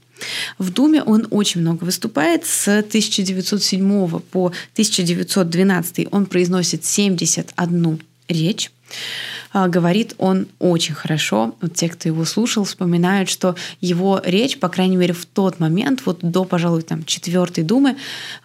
[0.58, 2.46] В Думе он очень много выступает.
[2.46, 8.70] С 1907 по 1912 он произносит 71 речь.
[9.54, 11.54] А, говорит он очень хорошо.
[11.60, 16.02] Вот те, кто его слушал, вспоминают, что его речь, по крайней мере, в тот момент,
[16.06, 17.96] вот до, пожалуй, там, четвертой думы,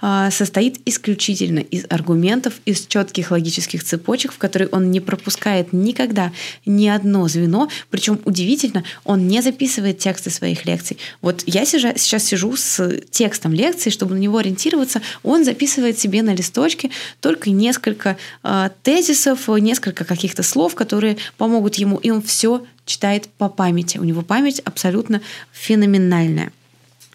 [0.02, 6.32] а, состоит исключительно из аргументов, из четких логических цепочек, в которые он не пропускает никогда
[6.68, 7.70] ни одно звено.
[7.90, 11.00] Причем удивительно, он не записывает тексты своих лекций.
[11.22, 16.36] Вот я сейчас сижу с текстом лекции, чтобы на него ориентироваться, он записывает себе на
[16.36, 22.66] листочке только несколько э, тезисов, несколько каких-то слов, которые которые помогут ему, и он все
[22.86, 24.00] читает по памяти.
[24.00, 25.22] У него память абсолютно
[25.54, 26.52] феноменальная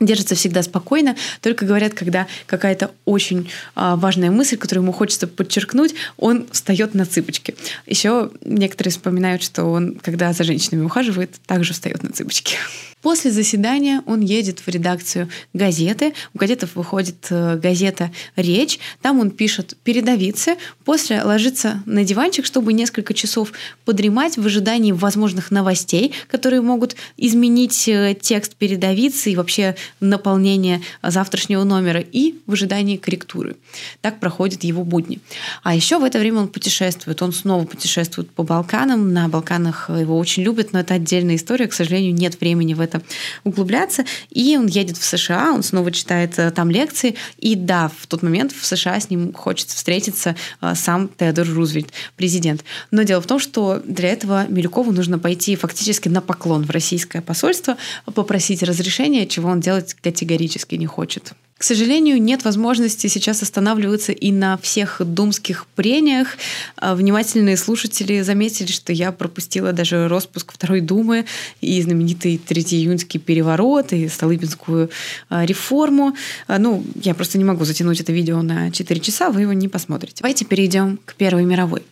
[0.01, 5.95] держится всегда спокойно, только говорят, когда какая-то очень а, важная мысль, которую ему хочется подчеркнуть,
[6.17, 7.55] он встает на цыпочки.
[7.87, 12.57] Еще некоторые вспоминают, что он, когда за женщинами ухаживает, также встает на цыпочки.
[13.05, 16.15] После заседания он едет в редакцию газеты.
[16.33, 18.79] У кадетов выходит э, газета «Речь».
[19.03, 20.57] Там он пишет передовицы.
[20.87, 23.53] После ложится на диванчик, чтобы несколько часов
[23.85, 31.63] подремать в ожидании возможных новостей, которые могут изменить э, текст передовицы и вообще наполнение завтрашнего
[31.65, 33.57] номера, и в ожидании корректуры.
[34.01, 35.21] Так проходят его будни.
[35.63, 37.21] А еще в это время он путешествует.
[37.21, 39.13] Он снова путешествует по Балканам.
[39.13, 41.67] На Балканах его очень любят, но это отдельная история.
[41.67, 43.03] К сожалению, нет времени в это
[43.45, 44.05] углубляться.
[44.31, 47.17] И он едет в США, он снова читает э, там лекции.
[47.39, 51.93] И да, в тот момент в США с ним хочется встретиться э, сам Теодор Рузвельт,
[52.17, 52.65] президент.
[52.91, 57.21] Но дело в том, что для этого Милюкову нужно пойти фактически на поклон в российское
[57.21, 57.77] посольство,
[58.15, 61.33] попросить разрешения, чего он делать категорически не хочет.
[61.57, 66.37] К сожалению, нет возможности сейчас останавливаться и на всех думских прениях.
[66.77, 71.27] А, внимательные слушатели заметили, что я пропустила даже распуск Второй Думы
[71.61, 74.91] и знаменитый Третьеиюньский переворот, и Столыпинскую
[75.29, 76.17] а, реформу.
[76.49, 79.69] А, ну, я просто не могу затянуть это видео на 4 часа, вы его не
[79.69, 80.17] посмотрите.
[80.21, 81.85] Давайте перейдем к Первой мировой.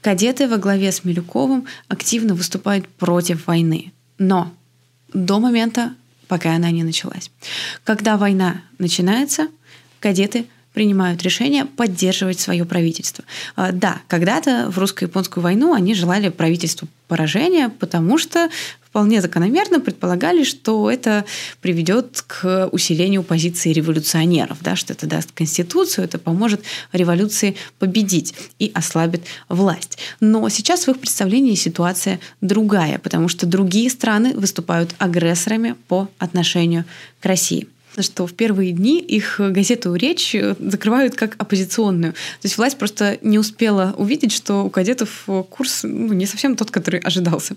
[0.00, 3.92] Кадеты во главе с Милюковым активно выступают против войны.
[4.18, 4.50] Но
[5.12, 5.94] до момента
[6.30, 7.28] пока она не началась.
[7.82, 9.48] Когда война начинается,
[9.98, 13.24] кадеты принимают решение поддерживать свое правительство.
[13.56, 18.48] А, да, когда-то в русско-японскую войну они желали правительству поражения, потому что
[18.90, 21.24] вполне закономерно предполагали, что это
[21.60, 26.62] приведет к усилению позиции революционеров, да, что это даст конституцию, это поможет
[26.92, 29.98] революции победить и ослабит власть.
[30.18, 36.84] Но сейчас в их представлении ситуация другая, потому что другие страны выступают агрессорами по отношению
[37.20, 37.68] к России
[37.98, 42.12] что в первые дни их газету «Речь» закрывают как оппозиционную.
[42.12, 46.70] То есть власть просто не успела увидеть, что у кадетов курс ну, не совсем тот,
[46.70, 47.56] который ожидался.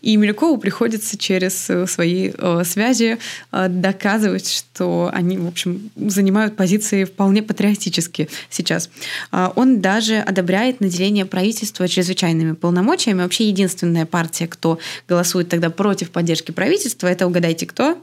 [0.00, 3.18] И Милюкову приходится через свои э, связи
[3.52, 8.90] э, доказывать, что они, в общем, занимают позиции вполне патриотические сейчас.
[9.32, 13.22] Э, он даже одобряет наделение правительства чрезвычайными полномочиями.
[13.22, 14.78] Вообще единственная партия, кто
[15.08, 17.98] голосует тогда против поддержки правительства, это, угадайте, кто?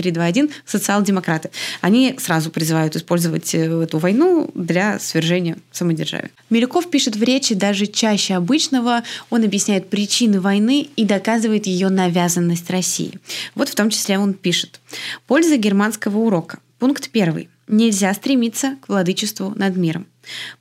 [0.00, 1.50] 3, 2, 1, социал-демократы.
[1.82, 6.30] Они сразу призывают использовать э, эту войну для свержения самодержавия.
[6.48, 9.02] Милюков пишет в речи даже чаще обычного.
[9.28, 13.18] Он объясняет причины войны и доказывает ее навязанность России.
[13.54, 14.80] Вот в том числе он пишет.
[15.26, 16.60] Польза германского урока.
[16.78, 17.50] Пункт первый.
[17.70, 20.08] Нельзя стремиться к владычеству над миром.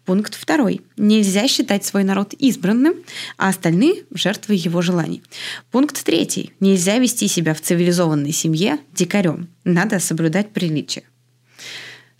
[0.05, 0.82] Пункт второй.
[0.95, 2.93] Нельзя считать свой народ избранным,
[3.36, 5.24] а остальные– жертвой его желаний.
[5.72, 6.53] Пункт третий.
[6.60, 9.49] Нельзя вести себя в цивилизованной семье дикарем.
[9.64, 11.03] Надо соблюдать приличие.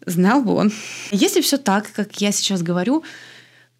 [0.08, 0.72] Знал бы он.
[1.12, 3.04] Если все так, как я сейчас говорю,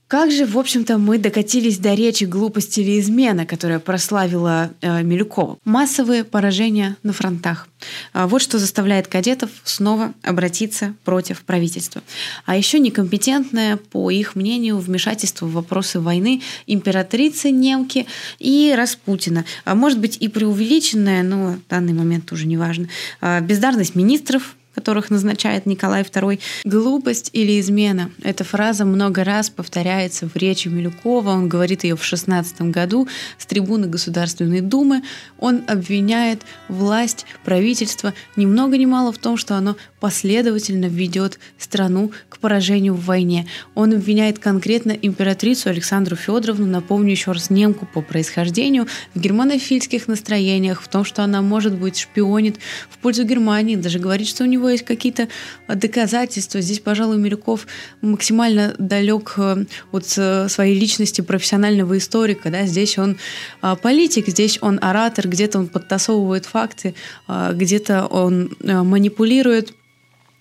[0.10, 5.60] как же, в общем-то, мы докатились до речи глупости или измена, которая прославила э, Милюкова.
[5.66, 7.68] Массовые поражения на фронтах.
[8.12, 12.02] А вот что заставляет кадетов снова обратиться против правительства.
[12.48, 18.08] А еще некомпетентное, по их мнению, вмешательство в вопросы войны императрицы немки
[18.40, 19.46] и Распутина.
[19.64, 22.90] А может быть и преувеличенное, но в данный момент уже не важно.
[23.22, 26.40] А бездарность министров, которых назначает Николай II.
[26.64, 28.12] Глупость или измена.
[28.24, 31.32] Эта фраза много раз повторяется в речи Милюкова.
[31.32, 35.04] Он говорит ее в 16 году с трибуны Государственной Думы.
[35.38, 42.12] Он обвиняет власть, правительство ни много ни мало в том, что оно последовательно ведет страну
[42.30, 43.48] к поражению в войне.
[43.76, 50.82] Он обвиняет конкретно императрицу Александру Федоровну, напомню еще раз, немку по происхождению, в германофильских настроениях,
[50.82, 52.58] в том, что она, может быть, шпионит
[52.90, 55.28] в пользу Германии, даже говорит, что у него есть какие-то
[55.68, 56.62] доказательства.
[56.62, 57.68] Здесь, пожалуй, Милюков
[58.02, 62.50] максимально далек э, от э, своей личности профессионального историка.
[62.50, 62.66] Да?
[62.66, 63.18] Здесь он
[63.62, 66.96] а, политик, здесь он оратор, где-то он подтасовывает факты,
[67.28, 69.74] а, где-то он э, манипулирует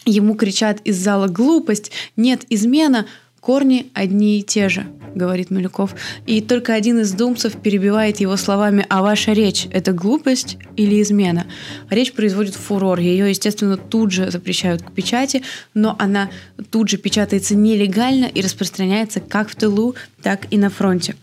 [0.09, 3.05] Ему кричат из зала глупость, нет измена,
[3.41, 5.95] корни одни и те же, говорит Милюков.
[6.27, 11.47] И только один из думцев перебивает его словами «А ваша речь– это глупость или измена?»
[11.91, 12.99] Речь производит фурор.
[13.01, 15.43] Ее, естественно, тут же запрещают к печати,
[15.75, 16.31] но она
[16.71, 21.17] тут же печатается нелегально и распространяется как в тылу, так и на фронте.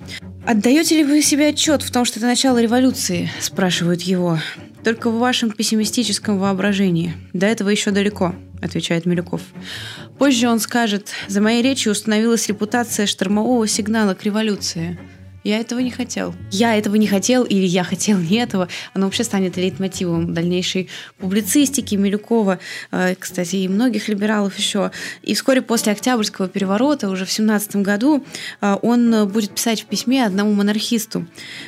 [0.45, 4.37] «Отдаете ли вы себе отчет в том, что это начало революции?»– спрашивают его.
[4.85, 7.13] «Только в вашем пессимистическом воображении.
[7.33, 9.41] До этого еще далеко»,– отвечает Милюков.
[10.19, 14.99] Позже он скажет, «За моей речью установилась репутация штормового сигнала к революции».
[15.45, 16.33] Я этого не хотел.
[16.49, 18.67] Я этого не хотел или я хотел не этого.
[18.95, 20.89] Оно вообще станет лейтмотивом дальнейшей
[21.19, 22.57] публицистики Милюкова,
[22.91, 24.89] э, кстати, и многих либералов еще.
[25.21, 28.25] И вскоре после Октябрьского переворота, уже в 17 году,
[28.59, 31.27] э, он будет писать в письме одному монархисту.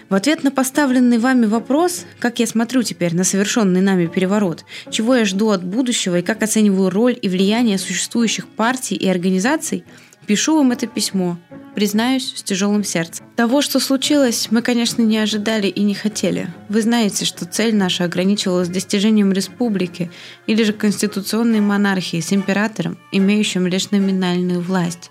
[0.09, 5.13] В ответ на поставленный вами вопрос, как я смотрю теперь на совершенный нами переворот, чего
[5.13, 9.83] я жду от будущего и как оцениваю роль и влияние существующих партий и организаций,
[10.27, 11.37] пишу вам это письмо,
[11.73, 13.25] признаюсь, с тяжелым сердцем.
[13.35, 16.53] Того, что случилось, мы, конечно, не ожидали и не хотели.
[16.69, 20.11] Вы знаете, что цель наша ограничивалась достижением республики
[20.45, 25.09] или же конституционной монархии с императором, имеющим лишь номинальную власть.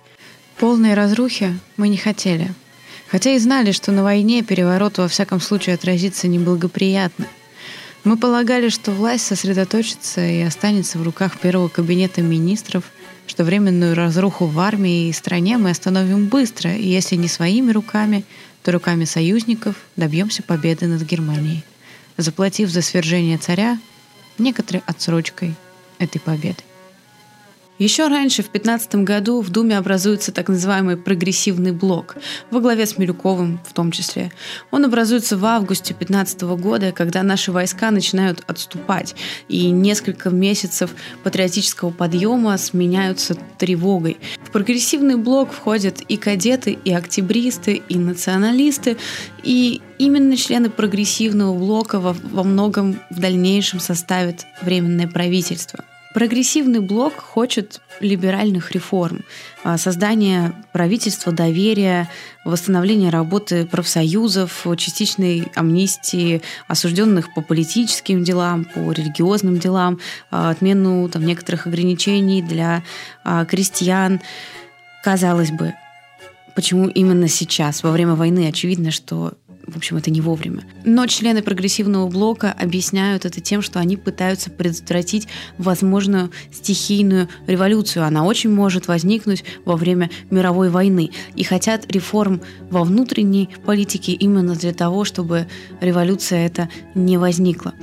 [0.59, 2.53] Полной разрухи мы не хотели.
[3.09, 7.27] Хотя и знали, что на войне переворот во всяком случае отразится неблагоприятно.
[8.05, 12.85] Мы полагали, что власть сосредоточится и останется в руках первого кабинета министров–
[13.37, 18.24] что временную разруху в армии и стране мы остановим быстро, и если не своими руками,
[18.62, 21.62] то руками союзников добьемся победы над Германией,
[22.16, 23.78] заплатив за свержение царя
[24.39, 25.55] некоторой отсрочкой
[25.99, 26.62] этой победы.
[27.79, 32.16] Еще раньше, в 2015 году, в Думе образуется так называемый прогрессивный блок,
[32.51, 34.33] во главе с Милюковым в том числе.
[34.70, 39.14] Он образуется в августе 2015 года, когда наши войска начинают отступать,
[39.49, 44.16] и несколько месяцев патриотического подъема сменяются тревогой.
[44.43, 48.97] В прогрессивный блок входят и кадеты, и октябристы, и националисты,
[49.43, 55.85] и именно члены прогрессивного блока во, во многом в дальнейшем составят временное правительство–
[56.17, 59.23] Прогрессивный блок хочет либеральных реформ,
[59.62, 62.09] а, создания правительства доверия,
[62.43, 70.01] восстановления работы профсоюзов, частичной амнистии осужденных по политическим делам, по религиозным делам,
[70.31, 72.83] а, отмену там, некоторых ограничений для
[73.23, 74.23] а, крестьян.
[75.05, 75.75] Казалось бы,
[76.55, 79.35] почему именно сейчас, во время войны, очевидно, что
[79.67, 80.64] в общем, это не вовремя.
[80.85, 88.05] Но члены прогрессивного блока объясняют это тем, что они пытаются предотвратить возможную стихийную революцию.
[88.05, 91.11] Она очень может возникнуть во время мировой войны.
[91.35, 92.41] И хотят реформ
[92.71, 95.47] во внутренней политике именно для того, чтобы
[95.81, 97.75] революция эта не возникла.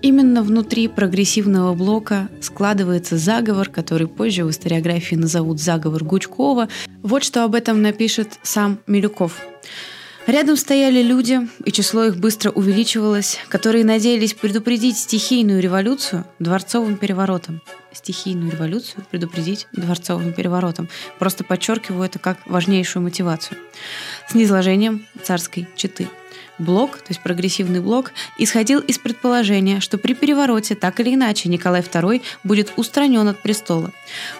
[0.00, 6.68] Именно внутри прогрессивного блока складывается заговор, который позже в историографии назовут заговор Гучкова.
[7.02, 9.40] Вот что об этом напишет сам Милюков.
[10.28, 17.62] Рядом стояли люди, и число их быстро увеличивалось, которые надеялись предупредить стихийную революцию дворцовым переворотом.
[17.94, 20.90] Стихийную революцию предупредить дворцовым переворотом.
[21.18, 23.56] Просто подчеркиваю это как важнейшую мотивацию.
[24.28, 26.08] С низложением царской четы–
[26.58, 31.82] Блок, то есть прогрессивный блок, исходил из предположения, что при перевороте так или иначе Николай
[31.82, 33.92] II будет устранен от престола.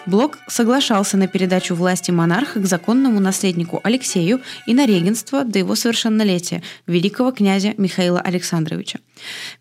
[0.05, 5.75] Блок соглашался на передачу власти монарха к законному наследнику Алексею и на регенство до его
[5.75, 8.99] совершеннолетия великого князя Михаила Александровича.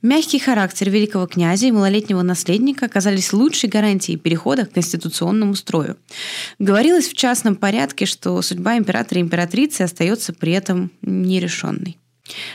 [0.02, 5.96] Мягкий характер великого князя и малолетнего наследника оказались лучшей гарантией перехода к конституционному строю.
[6.58, 11.98] Говорилось в частном порядке, что судьба императора и императрицы остается при этом нерешенной.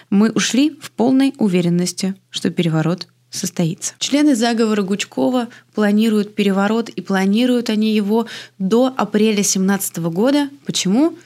[0.09, 3.95] Мы ушли в полной уверенности, что переворот состоится.
[3.97, 8.27] Члены заговора Гучкова планируют переворот, и планируют они его
[8.59, 10.49] до апреля 2017 года.
[10.65, 11.17] Почему?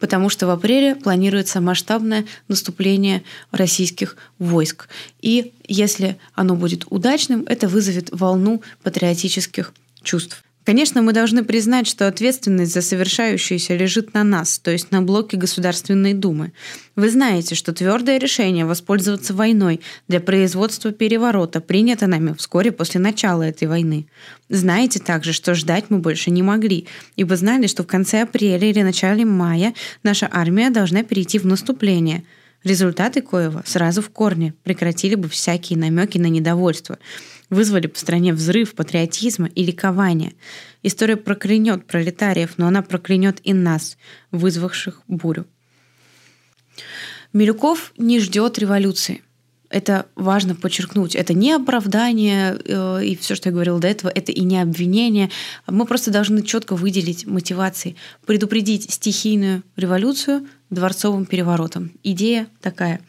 [0.00, 4.88] Потому что в апреле планируется масштабное наступление российских войск.
[5.20, 10.42] И если оно будет удачным, это вызовет волну патриотических чувств.
[10.70, 15.36] Конечно, мы должны признать, что ответственность за совершающееся лежит на нас, то есть на блоке
[15.36, 16.52] Государственной Думы.
[16.94, 23.42] Вы знаете, что твердое решение воспользоваться войной для производства переворота принято нами вскоре после начала
[23.42, 24.06] этой войны.
[24.48, 28.82] Знаете также, что ждать мы больше не могли, ибо знали, что в конце апреля или
[28.82, 32.22] начале мая наша армия должна перейти в наступление–
[32.62, 36.98] Результаты коего сразу в корне прекратили бы всякие намеки на недовольство
[37.50, 40.32] вызвали по стране взрыв патриотизма и ликования.
[40.82, 43.98] История проклянет пролетариев, но она проклянет и нас,
[44.30, 45.46] вызвавших бурю.
[47.32, 49.22] Милюков не ждет революции.
[49.68, 51.14] Это важно подчеркнуть.
[51.14, 55.30] Это не оправдание, э, и все, что я говорила до этого, это и не обвинение.
[55.68, 57.94] Мы просто должны четко выделить мотивации,
[58.26, 61.92] предупредить стихийную революцию дворцовым переворотом.
[62.02, 63.00] Идея такая.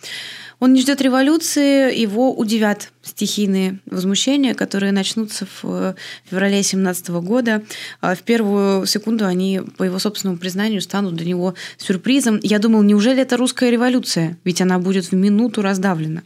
[0.62, 5.96] Он не ждет революции, его удивят стихийные возмущения, которые начнутся в э,
[6.30, 7.64] феврале 2017 года.
[8.00, 12.40] А в первую секунду они, по его собственному признанию, станут для него сюрпризом.
[12.44, 14.38] Я думал, неужели это русская революция?
[14.44, 16.22] Ведь она будет в минуту раздавлена.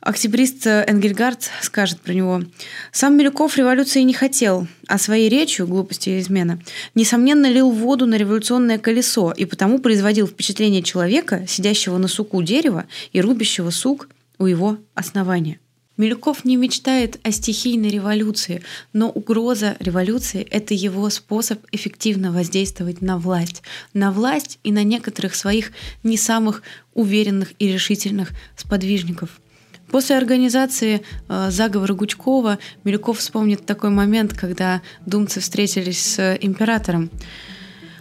[0.00, 2.42] Октябрист Энгельгард скажет про него.
[2.90, 6.58] Сам Милюков революции не хотел, а своей речью, глупости и измена,
[6.94, 12.86] несомненно лил воду на революционное колесо и потому производил впечатление человека, сидящего на суку дерева
[13.12, 15.60] и рубящего сук у его основания.
[15.98, 18.62] Милюков не мечтает о стихийной революции,
[18.94, 23.60] но угроза революции– это его способ эффективно воздействовать на власть.
[23.92, 25.72] На власть и на некоторых своих
[26.02, 26.62] не самых
[26.94, 29.28] уверенных и решительных сподвижников–
[29.90, 37.10] После организации э, заговора Гучкова Милюков вспомнит такой момент, когда думцы встретились с императором.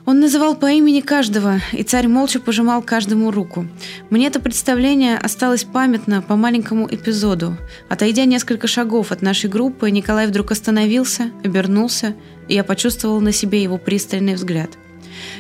[0.05, 3.67] Он называл по имени каждого, и царь молча пожимал каждому руку.
[4.09, 7.57] Мне это представление осталось памятно по маленькому эпизоду.
[7.89, 12.15] Отойдя несколько шагов от нашей группы, Николай вдруг остановился, обернулся,
[12.47, 14.71] и я почувствовал на себе его пристальный взгляд.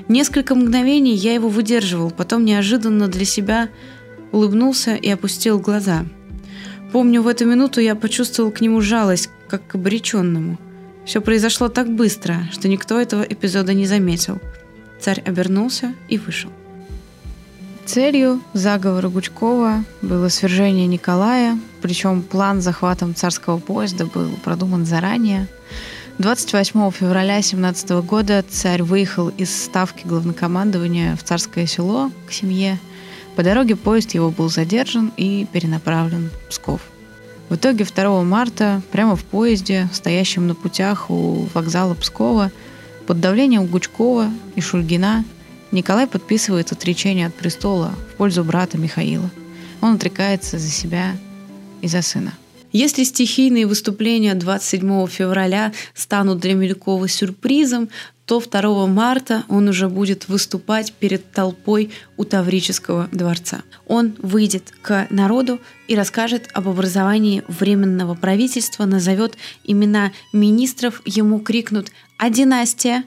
[0.07, 3.69] Несколько мгновений я его выдерживал, потом неожиданно для себя
[4.31, 6.05] улыбнулся и опустил глаза–
[6.91, 10.57] Помню, в эту минуту я почувствовал к нему жалость, как к обреченному.
[11.05, 14.39] Все произошло так быстро, что никто этого эпизода не заметил.
[14.99, 16.51] Царь обернулся и вышел.
[17.85, 25.47] Целью заговора Гучкова было свержение Николая, причем план захватом царского поезда был продуман заранее.
[26.19, 32.77] 28 февраля 17 года царь выехал из ставки главнокомандования в царское село к семье
[33.39, 36.81] по дороге поезд его был задержан и перенаправлен в Псков.
[37.47, 42.51] В итоге 2 марта прямо в поезде, стоящем на путях у вокзала Пскова,
[43.07, 45.23] под давлением Гучкова и Шульгина
[45.71, 49.31] Николай подписывает отречение от престола в пользу брата Михаила.
[49.79, 51.15] Он отрекается за себя
[51.79, 52.33] и за сына.
[52.73, 57.87] Если стихийные выступления 27 февраля станут для Милюкова сюрпризом,
[58.29, 63.63] то 2 марта он уже будет выступать перед толпой у Таврического дворца.
[63.87, 71.91] Он выйдет к народу и расскажет об образовании Временного правительства, назовет имена министров, ему крикнут
[72.19, 73.03] «А династия?»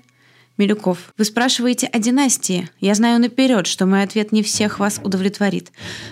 [0.58, 2.68] Милюков, вы спрашиваете о династии.
[2.80, 5.70] Я знаю наперед, что мой ответ не всех вас удовлетворит.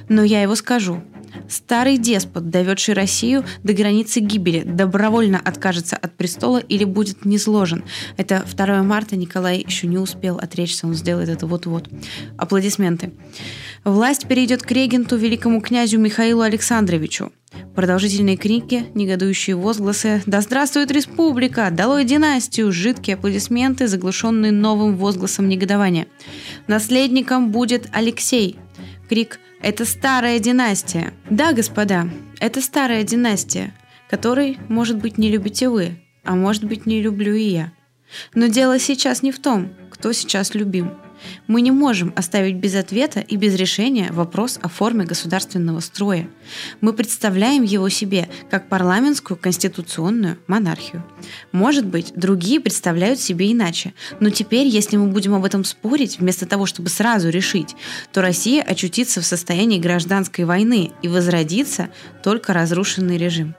[0.09, 1.03] Но я его скажу.
[1.49, 7.85] Старый деспот, доведший Россию до границы гибели, добровольно откажется от престола или будет низложен.
[8.17, 11.89] Это 2 марта Николай еще не успел отречься, он сделает это вот-вот.
[12.37, 13.13] Аплодисменты.
[13.85, 17.33] Власть перейдет к регенту великому князю Михаилу Александровичу.
[17.75, 21.69] Продолжительные крики, негодующие возгласы «Да здравствует республика!
[21.71, 26.07] Долой династию!» Жидкие аплодисменты, заглушенные новым возгласом негодования.
[26.67, 28.59] Наследником будет Алексей.
[29.11, 31.13] Крик это старая династия.
[31.29, 32.09] Да, господа,
[32.39, 33.75] это старая династия,
[34.09, 37.73] которой, может быть, не любите вы, а может быть, не люблю и я.
[38.35, 40.93] Но дело сейчас не в том, кто сейчас любим–
[41.47, 46.29] мы не можем оставить без ответа и без решения вопрос о форме государственного строя.
[46.81, 51.05] Мы представляем его себе как парламентскую конституционную монархию.
[51.53, 53.95] Может быть, другие представляют себе иначе.
[54.21, 57.77] Но теперь, если мы будем об этом спорить, вместо того, чтобы сразу решить,
[58.13, 61.91] то Россия очутится в состоянии гражданской войны и возродится
[62.23, 63.55] только разрушенный режим.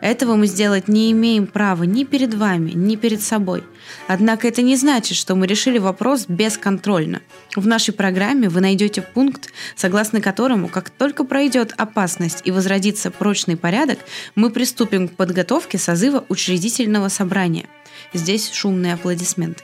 [0.00, 3.64] Этого мы сделать не имеем права ни перед вами, ни перед собой.
[4.06, 7.22] Однако это не значит, что мы решили вопрос бесконтрольно.
[7.56, 13.56] В нашей программе вы найдете пункт, согласно которому, как только пройдет опасность и возродится прочный
[13.56, 13.98] порядок,
[14.34, 17.66] мы приступим к подготовке созыва учредительного собрания.
[18.12, 19.62] Здесь шумные аплодисменты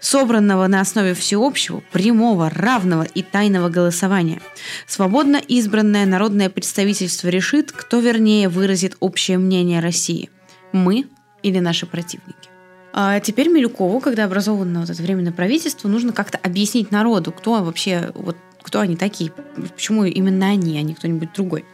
[0.00, 4.40] собранного на основе всеобщего, прямого, равного и тайного голосования.
[4.86, 10.30] Свободно избранное народное представительство решит, кто вернее выразит общее мнение России–
[10.72, 11.06] мы
[11.42, 12.48] или наши противники.
[12.92, 18.10] А теперь Милюкову, когда образовано вот это временное правительство, нужно как-то объяснить народу, кто вообще,
[18.14, 21.64] вот кто они такие, почему именно они, а не кто-нибудь другой.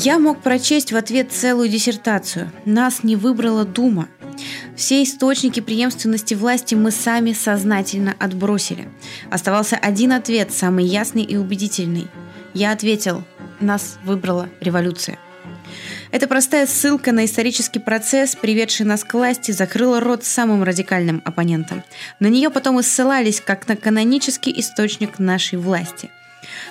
[0.00, 2.52] Я мог прочесть в ответ целую диссертацию.
[2.64, 4.08] Нас не выбрала Дума.
[4.76, 8.88] Все источники преемственности власти мы сами сознательно отбросили.
[9.28, 12.06] Оставался один ответ, самый ясный и убедительный.
[12.54, 13.24] Я ответил,
[13.58, 15.18] нас выбрала революция.
[16.12, 21.82] Эта простая ссылка на исторический процесс, приведший нас к власти, закрыла рот самым радикальным оппонентам.
[22.20, 26.08] На нее потом и ссылались как на канонический источник нашей власти.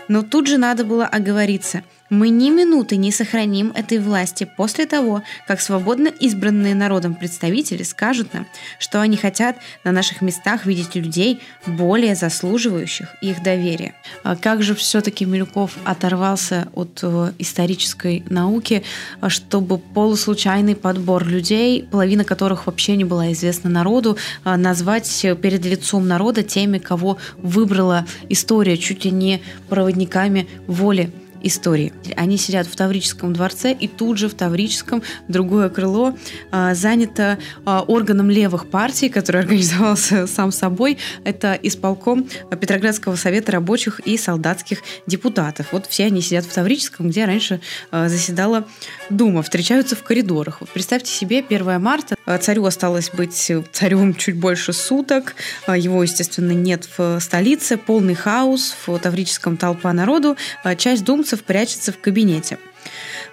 [0.07, 5.24] Но тут же надо было оговориться– мы ни минуты не сохраним этой власти после того,
[5.47, 8.47] как свободно избранные народом представители скажут нам,
[8.80, 13.93] что они хотят на наших местах видеть людей, более заслуживающих их доверия.
[14.24, 18.84] А как же все-таки Милюков оторвался от э, исторической науки,
[19.28, 25.08] чтобы полуслучайный подбор людей, половина которых вообще не была известна народу, а назвать
[25.41, 31.12] перед лицом народа теми, кого выбрала история чуть ли не проводниками воли
[31.42, 31.94] истории.
[32.16, 36.18] Они сидят в Таврическом дворце, и тут же в Таврическом другое крыло
[36.52, 40.98] а, занято а, органом левых партий, который организовался сам собой.
[41.24, 45.68] Это исполком Петроградского совета рабочих и солдатских депутатов.
[45.72, 47.60] Вот все они сидят в Таврическом, где раньше
[47.92, 48.66] а, заседала
[49.10, 50.62] Дума, встречаются в коридорах.
[50.62, 55.36] Вот представьте себе, 1 марта, а, царю осталось быть царем чуть больше суток,
[55.66, 61.43] а, его, естественно, нет в столице, полный хаос, в Таврическом толпа народу, а, часть думцев
[61.43, 62.57] прячется в кабинете.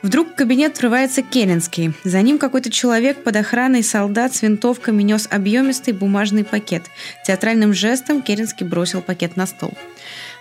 [0.03, 1.92] Вдруг в кабинет врывается Керенский.
[2.03, 6.82] За ним какой-то человек под охраной солдат с винтовками нес объемистый бумажный пакет.
[7.24, 9.72] Театральным жестом Керенский бросил пакет на стол.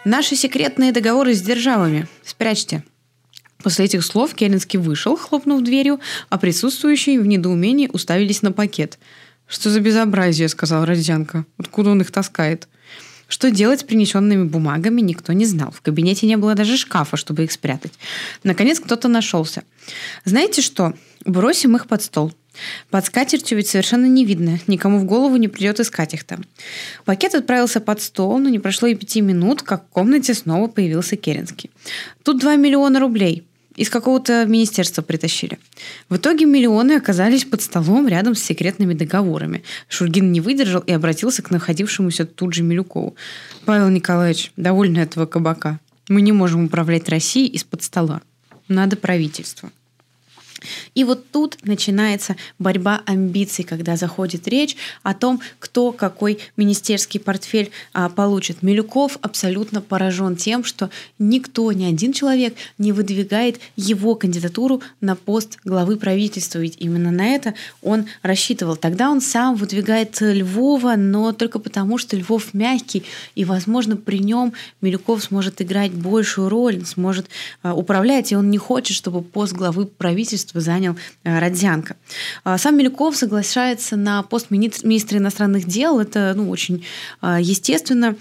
[0.04, 2.08] «Наши секретные договоры с державами.
[2.26, 2.84] Спрячьте»,
[3.62, 6.00] После этих слов Керенский вышел, хлопнув дверью,
[6.30, 8.98] а присутствующие в недоумении уставились на пакет.
[9.48, 11.46] «Что за безобразие?»— сказал Родзянко.
[11.58, 12.68] «Откуда он их таскает?»
[13.28, 15.72] Что делать с принесенными бумагами, никто не знал.
[15.72, 17.94] В кабинете не было даже шкафа, чтобы их спрятать.
[18.44, 19.64] Наконец кто-то нашелся.
[20.26, 20.94] «Знаете что?
[21.26, 22.34] Бросим их под стол.
[22.90, 26.44] Под скатертью ведь совершенно не видно, никому в голову не придет искать их там.
[27.06, 31.16] Пакет отправился под стол, но не прошло и пяти минут, как в комнате снова появился
[31.16, 31.72] Керенский.
[32.24, 33.44] Тут два миллиона рублей
[33.76, 35.60] из какого-то министерства притащили.
[36.10, 39.64] В итоге миллионы оказались под столом рядом с секретными договорами.
[39.88, 43.16] Шульгин не выдержал и обратился к находившемуся тут же Милюкову.
[43.66, 45.80] «Павел Николаевич, довольно этого кабака.
[46.08, 48.22] Мы не можем управлять Россией из-под стола.
[48.68, 49.72] Надо правительство».
[50.96, 57.72] И вот тут начинается борьба амбиций, когда заходит речь о том, кто какой министерский портфель
[57.94, 58.62] а, получит.
[58.62, 60.90] Милюков абсолютно поражен тем, что
[61.20, 66.60] никто, ни один человек не выдвигает его кандидатуру на пост главы правительства.
[66.60, 68.76] Ведь именно на это он рассчитывал.
[68.76, 73.04] Тогда он сам выдвигает Львова, но только потому, что Львов мягкий,
[73.36, 77.28] и, возможно, при нем Милюков сможет играть большую роль, сможет
[77.62, 81.96] а, управлять, и он не хочет, чтобы пост главы правительства правительства занял э, Родзянко.
[82.44, 86.00] А сам Милюков соглашается на пост министра иностранных дел.
[86.00, 86.86] Это ну, очень
[87.22, 88.16] э, естественно.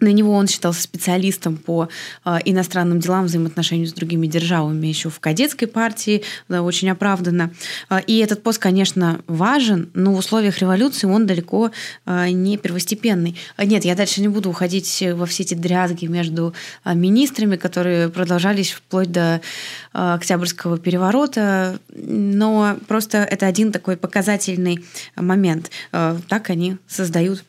[0.00, 1.88] На него он считался специалистом по
[2.24, 7.50] э, иностранным делам, взаимоотношению с другими державами еще в кадетской партии, да, очень оправданно.
[7.90, 11.70] Э, и этот пост, конечно, важен, но в условиях революции он далеко
[12.06, 13.36] э, не первостепенный.
[13.58, 19.10] Нет, я дальше не буду уходить во все эти дрязги между министрами, которые продолжались вплоть
[19.10, 19.40] до
[19.92, 24.84] э, Октябрьского переворота, но просто это один такой показательный
[25.16, 25.70] момент.
[25.92, 27.44] Э, так они создают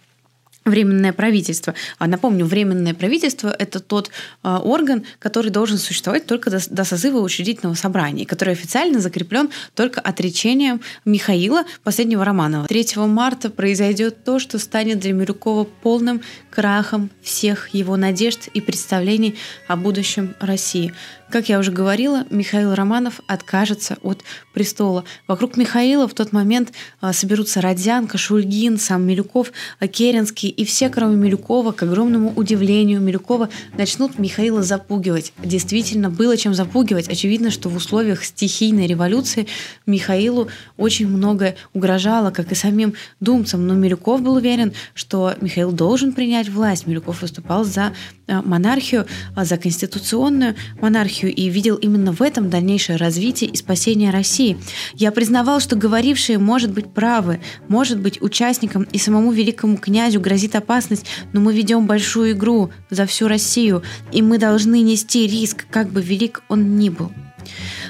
[0.70, 1.74] Временное правительство.
[1.98, 4.10] А напомню, Временное правительство– это тот
[4.44, 10.02] э, орган, который должен существовать только до, до созыва учредительного собрания, который официально закреплен только
[10.02, 12.68] отречением Михаила, последнего Романова.
[12.68, 19.36] 3 марта произойдет то, что станет для Мирюкова полным крахом всех его надежд и представлений
[19.68, 20.94] о будущем России.
[21.30, 25.04] Как я уже говорила, Михаил Романов откажется от престола.
[25.28, 26.72] Вокруг Михаила в тот момент
[27.02, 29.52] а, соберутся Родзянко, Шульгин, сам Милюков,
[29.92, 35.32] Керенский, и все, кроме Милюкова, к огромному удивлению Милюкова, начнут Михаила запугивать.
[35.38, 37.08] Действительно, было чем запугивать.
[37.08, 39.46] Очевидно, что в условиях стихийной революции
[39.86, 43.68] Михаилу очень многое угрожало, как и самим думцам.
[43.68, 46.88] Но Милюков был уверен, что Михаил должен принять власть.
[46.88, 47.94] Милюков выступал за
[48.28, 49.06] а, монархию,
[49.36, 54.58] а, за конституционную монархию монархию и видел именно в этом дальнейшее развитие и спасение России.
[54.96, 60.56] Я признавал, что говорившие может быть правы, может быть участникам и самому великому князю грозит
[60.56, 65.90] опасность, но мы ведем большую игру за всю Россию, и мы должны нести риск, как
[65.90, 67.12] бы велик он ни был.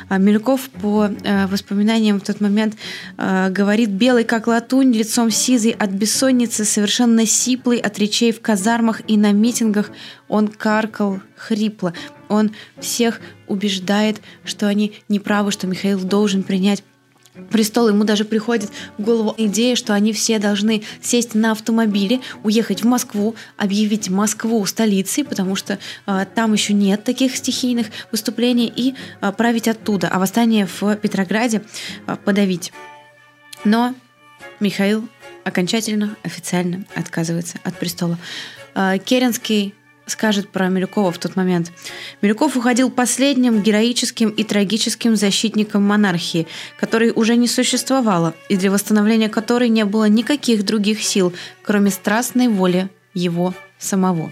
[0.10, 2.76] А Мельков по э, воспоминаниям в тот момент
[3.18, 9.02] э, говорит «белый как латунь, лицом сизый от бессонницы, совершенно сиплый от речей в казармах
[9.08, 9.92] и на митингах,
[10.28, 11.94] он каркал хрипло.
[12.30, 16.84] Он всех убеждает, что они неправы, что Михаил должен принять
[17.50, 17.90] престол.
[17.90, 22.88] Ему даже приходит в голову идея, что они все должны сесть на автомобиле, уехать в
[22.88, 29.32] Москву, объявить Москву столицей, потому что э, там еще нет таких стихийных выступлений, и э,
[29.32, 31.64] править оттуда, а восстание в Петрограде
[32.08, 32.72] э, подавить.
[33.64, 33.94] Но
[34.60, 35.08] Михаил
[35.44, 38.18] окончательно, официально отказывается от престола.
[38.76, 39.74] Э, Керенский
[40.10, 41.72] скажет про Милюкова в тот момент.
[42.22, 46.48] Милюков уходил последним героическим и трагическим защитником монархии,
[46.80, 51.34] которой уже не существовало, и для восстановления которой не было никаких других сил,
[51.64, 54.32] кроме страстной воли его самого.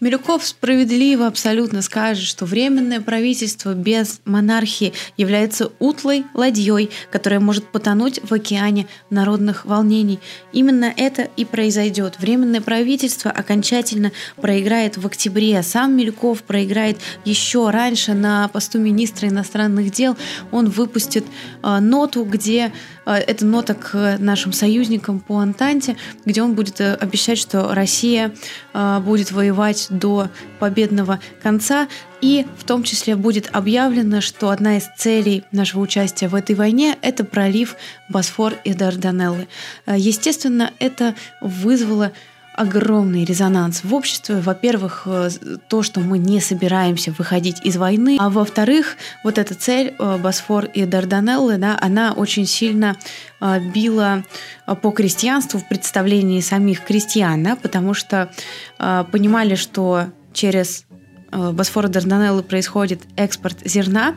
[0.00, 8.20] Милюков справедливо абсолютно скажет, что временное правительство без монархии является утлой ладьей, которая может потонуть
[8.22, 10.20] в океане народных волнений.
[10.52, 12.20] Именно это и произойдет.
[12.20, 15.60] Временное правительство окончательно проиграет в октябре.
[15.64, 20.16] Сам Милюков проиграет еще раньше на посту министра иностранных дел.
[20.52, 21.24] Он выпустит
[21.64, 22.72] э, ноту, где
[23.04, 28.32] э, это нота к нашим союзникам по Антанте, где он будет э, обещать, что Россия
[28.74, 30.28] э, будет воевать до
[30.58, 31.88] победного конца.
[32.20, 36.96] И в том числе будет объявлено, что одна из целей нашего участия в этой войне–
[37.02, 37.76] это пролив
[38.08, 39.48] Босфор и Дарданеллы.
[39.86, 42.12] Э, естественно, это вызвало
[42.58, 44.40] огромный резонанс в обществе.
[44.40, 45.30] Во-первых, э,
[45.68, 50.64] то, что мы не собираемся выходить из войны, а во-вторых, вот эта цель э, Босфор
[50.64, 52.96] и Дарданеллы, да, она очень сильно
[53.40, 54.24] э, била
[54.82, 58.30] по крестьянству в представлении самих крестьян, да, потому что
[58.76, 60.84] понимали, что через
[61.30, 64.14] Босфора Дарданеллы происходит экспорт зерна,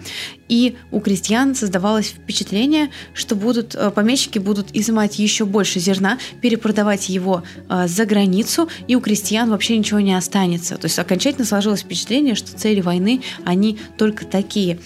[0.47, 7.09] и у крестьян создавалось впечатление, что будут, э, помещики будут изымать еще больше зерна, перепродавать
[7.09, 10.77] его э, за границу, и у крестьян вообще ничего не останется.
[10.77, 14.79] То есть окончательно сложилось впечатление, что цели войны, они только такие.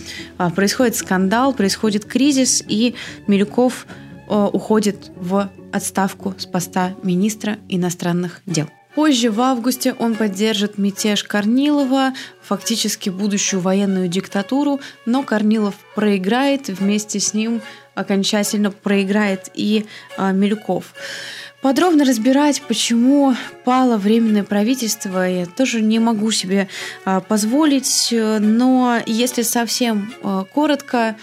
[0.56, 2.96] Происходит скандал, происходит кризис, и
[3.28, 3.86] Милюков
[4.28, 8.68] уходит в отставку с поста министра иностранных дел.
[8.96, 17.20] Позже, в августе, он поддержит мятеж Корнилова, фактически будущую военную диктатуру, но Корнилов проиграет, вместе
[17.20, 17.62] с ним
[17.94, 19.86] окончательно проиграет и
[20.18, 20.94] а, Милюков.
[21.62, 23.36] Подробно разбирать, почему
[23.66, 26.70] пало временное правительство, я тоже не могу себе
[27.04, 31.18] а, позволить, но если совсем а, коротко,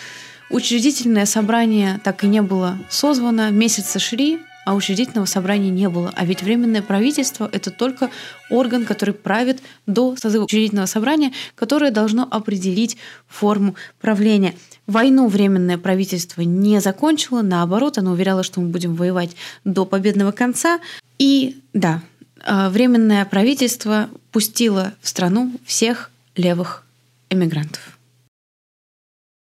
[0.51, 6.13] учредительное собрание так и не было созвано, месяцы шли, а учредительного собрания не было.
[6.15, 8.11] А ведь Временное правительство— это только
[8.51, 12.97] орган, который правит до созыва учредительного собрания, которое должно определить
[13.27, 14.55] форму правления.
[14.87, 20.81] Войну Временное правительство не закончило, наоборот, оно уверяло, что мы будем воевать до победного конца.
[21.19, 22.03] И да,
[22.45, 26.85] а, Временное правительство пустило в страну всех левых
[27.31, 27.92] эмигрантов.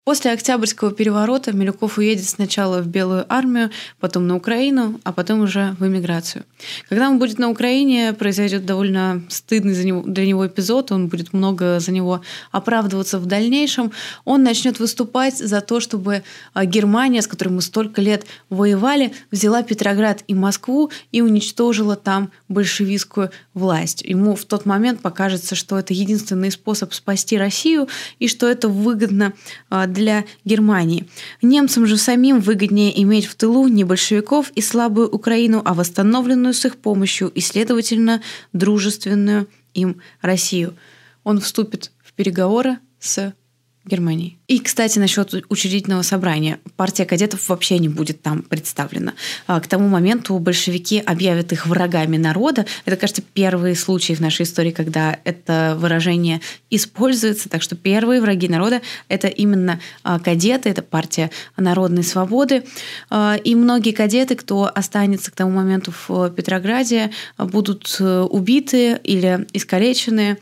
[0.10, 5.76] После Октябрьского переворота Милюков уедет сначала в Белую армию, потом на Украину, а потом уже
[5.78, 6.45] в эмиграцию.
[6.89, 11.32] Когда он будет на Украине, произойдет довольно стыдный за него, для него эпизод, он будет
[11.32, 13.91] много за него оправдываться в дальнейшем.
[14.26, 16.24] Он начнет выступать за то, чтобы
[16.55, 22.32] а, Германия, с которой мы столько лет воевали, взяла Петроград и Москву и уничтожила там
[22.47, 24.01] большевистскую власть.
[24.01, 27.88] Ему в тот момент покажется, что это единственный способ спасти Россию
[28.18, 29.34] и что это выгодно
[29.70, 31.08] для а, для Германии.
[31.41, 36.66] Немцам же самим выгоднее иметь в тылу не большевиков и слабую Украину, а восстановленную с
[36.66, 38.22] их помощью и, следовательно,
[38.54, 40.76] дружественную им Россию.
[41.24, 43.34] Он вступит в переговоры с
[43.86, 44.39] Германии.
[44.50, 46.60] И, кстати, насчет учредительного собрания.
[46.76, 49.14] Партия кадетов вообще не будет там представлена.
[49.45, 52.66] А, к тому моменту большевики объявят их врагами народа.
[52.86, 56.41] Это, кажется, первые случаи в нашей истории, когда это выражение
[56.72, 57.47] используется.
[57.47, 62.64] Так что первые враги народа— это именно а, кадеты, это партия народной свободы.
[63.12, 69.45] А, и многие кадеты, кто останется к тому моменту в Петрограде, будут э, убиты или
[69.54, 70.39] искалечены.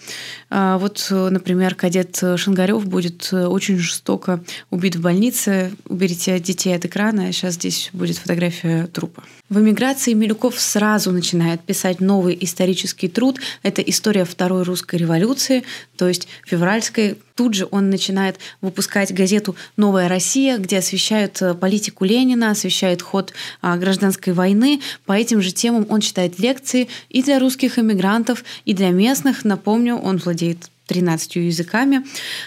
[0.49, 5.71] Вот, например, кадет Шангарев будет э, очень жестоко убит в больнице.
[5.89, 9.23] Уберите детей от экрана, сейчас здесь будет фотография трупа.
[9.49, 13.39] В эмиграции Милюков сразу начинает писать новый исторический труд.
[13.63, 15.63] Это история Второй русской революции,
[15.95, 17.17] то есть февральской.
[17.35, 23.31] Тут же он начинает выпускать газету «Новая Россия», где освещают э, политику Ленина, освещают ход
[23.61, 24.81] а, гражданской войны.
[25.05, 29.45] По этим же темам он читает лекции и для русских эмигрантов, и для местных.
[29.45, 32.03] Напомню, он владеет 13 языками.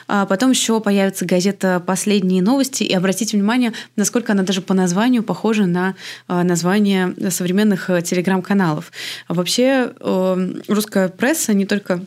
[0.09, 2.83] А потом еще появится газета «Последние новости».
[2.83, 5.95] И обратите внимание, насколько она даже по названию похожа на
[6.27, 8.91] а, название современных э, телеграм-каналов.
[9.29, 12.01] Вообще э, русская пресса не только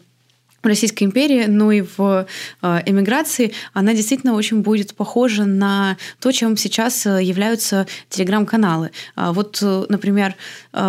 [0.62, 2.26] в Российской империи, но и в
[2.62, 8.92] э, эмиграции, она действительно очень будет похожа на то, чем сейчас являются телеграм-каналы.
[9.16, 10.36] А вот, например,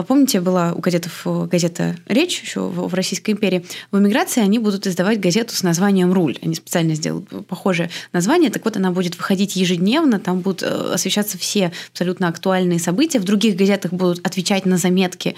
[0.08, 3.64] помните, была у кадетов газета «Речь» еще в Российской империи.
[3.90, 6.38] В эмиграции они будут издавать газету с названием «Руль».
[6.42, 8.50] Они специально сделали похожее название.
[8.50, 13.18] Так вот, она будет выходить ежедневно, там будут освещаться все абсолютно актуальные события.
[13.18, 15.36] В других газетах будут отвечать на заметки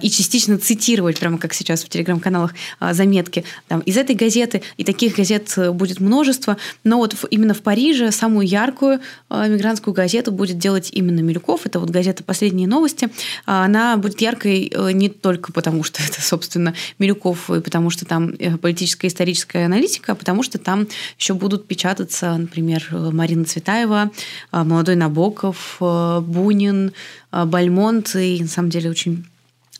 [0.00, 2.54] и частично цитировать, прямо как сейчас в телеграм-каналах,
[2.92, 8.10] заметки там, из этой газеты, и таких газет будет множество, но вот именно в Париже
[8.10, 13.08] самую яркую мигрантскую газету будет делать именно Милюков, это вот газета «Последние новости»,
[13.44, 19.08] она будет яркой не только потому, что это, собственно, Милюков, и потому что там политическая
[19.08, 20.86] историческая аналитика, а потому что там
[21.18, 24.10] еще будут печататься, например, Марина Цветаева,
[24.52, 26.92] молодой Набоков, Бунин,
[27.30, 29.26] Бальмонт и, на самом деле, очень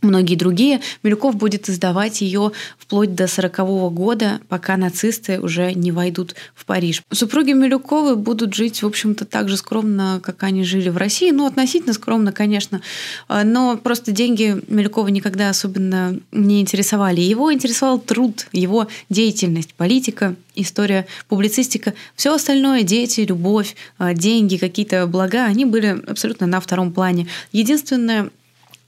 [0.07, 0.81] многие другие.
[1.03, 3.57] Милюков будет издавать ее вплоть до 40
[3.93, 7.03] года, пока нацисты уже не войдут в Париж.
[7.13, 11.31] Супруги Милюковы будут жить, в общем-то, так же скромно, как они жили в России.
[11.31, 12.81] Ну, относительно скромно, конечно.
[13.29, 17.21] А, но просто деньги Милюкова никогда особенно не интересовали.
[17.21, 21.95] Его интересовал труд, его деятельность, политика, история, публицистика.
[22.15, 27.29] Все остальное, дети, любовь, а, деньги, какие-то блага, они были абсолютно на втором плане.
[27.53, 28.31] Единственное,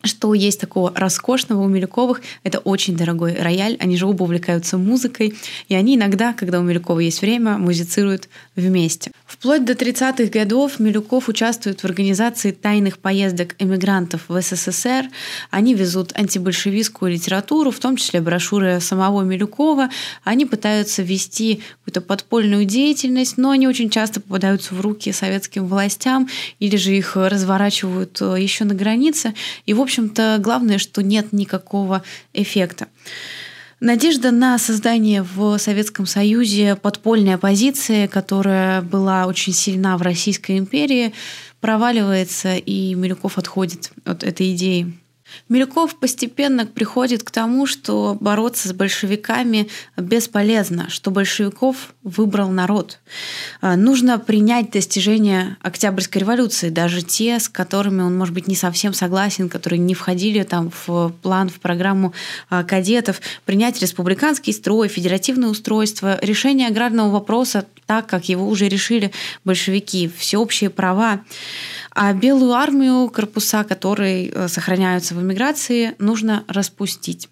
[0.03, 2.23] что есть такого роскошного у Милюковых.
[2.45, 3.77] Это очень дорогой рояль.
[3.81, 5.35] Они же оба увлекаются музыкой.
[5.69, 9.11] И они иногда, когда у Милюкова есть время, музицируют вместе.
[9.29, 15.11] Вплоть до 30-х годов Милюков участвует в организации тайных поездок эмигрантов в СССР.
[15.51, 19.91] Они везут антибольшевистскую литературу, в том числе брошюры самого Милюкова.
[20.25, 26.31] Они пытаются вести какую-то подпольную деятельность, но они очень часто попадаются в руки советским властям
[26.59, 29.35] или же их разворачивают э, еще на границе.
[29.67, 32.03] И, в общем-то, главное, что нет никакого
[32.33, 32.87] эффекта.
[33.81, 41.15] Надежда на создание в Советском Союзе подпольной оппозиции, которая была очень сильна в Российской империи,
[41.61, 44.99] проваливается, и Милюков отходит от этой идеи.
[45.49, 52.99] Милюков постепенно приходит к тому, что бороться с большевиками бесполезно, что большевиков выбрал народ.
[53.61, 58.93] А, нужно принять достижения Октябрьской революции, даже те, с которыми он, может быть, не совсем
[58.93, 62.13] согласен, которые не входили там в план, в программу
[62.51, 69.13] а, кадетов, принять республиканский строй, федеративное устройство, решение аграрного вопроса так, как его уже решили
[69.45, 71.21] большевики, всеобщие права.
[72.01, 77.29] А белую армию, корпуса, которые э, сохраняются в эмиграции, нужно распустить.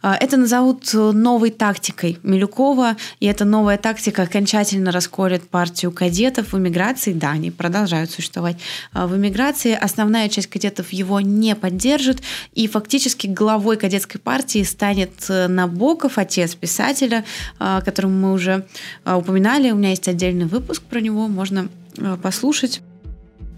[0.00, 6.58] А, это назовут новой тактикой Милюкова, и эта новая тактика окончательно расколет партию кадетов в
[6.58, 7.12] эмиграции.
[7.12, 8.58] Да, они продолжают существовать
[8.92, 9.72] а, в эмиграции.
[9.72, 12.22] Основная часть кадетов его не поддержит,
[12.52, 17.24] и фактически главой кадетской партии станет э, Набоков, отец писателя,
[17.58, 18.68] а, которому мы уже
[19.04, 19.72] упоминали.
[19.72, 21.68] У меня есть отдельный выпуск про него, можно
[22.22, 22.82] послушать.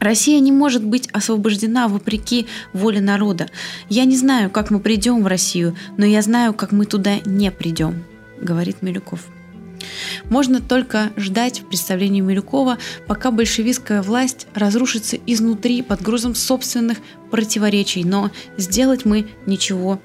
[0.03, 3.49] Россия не может быть освобождена вопреки воле народа.
[3.89, 7.53] Я не знаю, как мы придем в Россию, но я знаю, как мы туда не
[7.53, 8.03] придем,
[8.41, 9.21] говорит Милюков.
[10.25, 16.99] Можно только ждать в представлении Милюкова, пока большевистская власть разрушится изнутри под грузом собственных
[17.31, 20.01] противоречий, но сделать мы ничего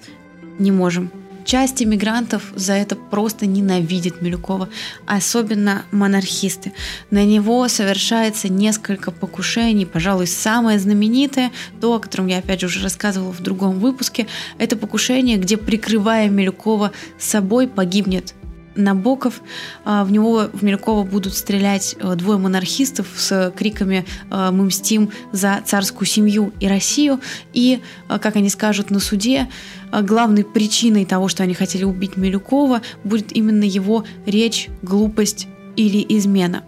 [0.59, 1.11] не можем.
[1.47, 4.67] Часть иммигрантов за это просто ненавидит Милюкова,
[5.05, 6.73] особенно монархисты.
[7.09, 12.83] На него совершается несколько покушений, пожалуй, самое знаменитое, то, о котором я опять же уже
[12.83, 14.27] рассказывала в другом выпуске,
[14.57, 18.33] это покушение, где, прикрывая Милюкова собой, погибнет
[18.77, 19.41] Набоков.
[19.85, 25.09] А, в него, в Милюкова будут стрелять э, двое монархистов с криками э, «Мы мстим
[25.31, 27.19] за царскую семью и Россию».
[27.53, 29.47] И, э, как они скажут на суде,
[29.91, 36.63] главной причиной того, что они хотели убить Милюкова, будет именно его речь, глупость или измена.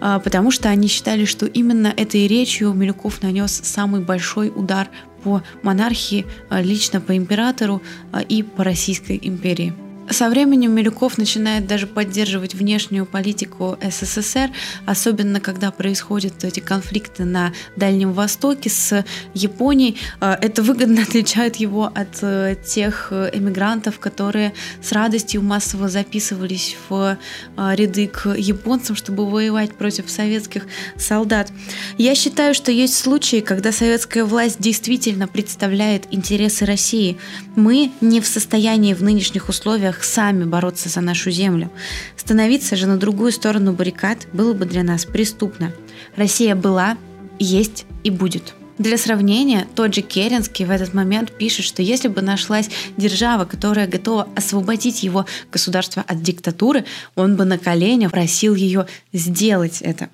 [0.00, 4.88] А, потому что они считали, что именно этой речью Милюков нанес самый большой удар
[5.24, 7.80] по монархии, лично по императору
[8.28, 9.72] и по Российской империи.
[10.10, 14.50] Со временем Милюков начинает даже поддерживать внешнюю политику СССР,
[14.84, 19.96] особенно когда происходят эти конфликты на Дальнем Востоке с Японией.
[20.20, 26.76] А, это выгодно отличает его от э, тех э, эмигрантов, которые с радостью массово записывались
[26.88, 27.16] в
[27.56, 31.52] а, ряды к японцам, чтобы воевать против советских солдат.
[31.96, 37.18] Я считаю, что есть случаи, когда советская власть действительно представляет интересы России.
[37.56, 41.70] Мы не в состоянии в нынешних условиях сами бороться за нашу землю.
[42.16, 45.72] Становиться же на другую сторону баррикад было бы для нас преступно.
[46.16, 46.96] Россия была,
[47.38, 48.54] есть и будет.
[48.78, 53.86] Для сравнения, тот же Керенский в этот момент пишет, что если бы нашлась держава, которая
[53.86, 56.84] готова освободить его государство от диктатуры,
[57.14, 60.08] он бы на коленях просил ее сделать это.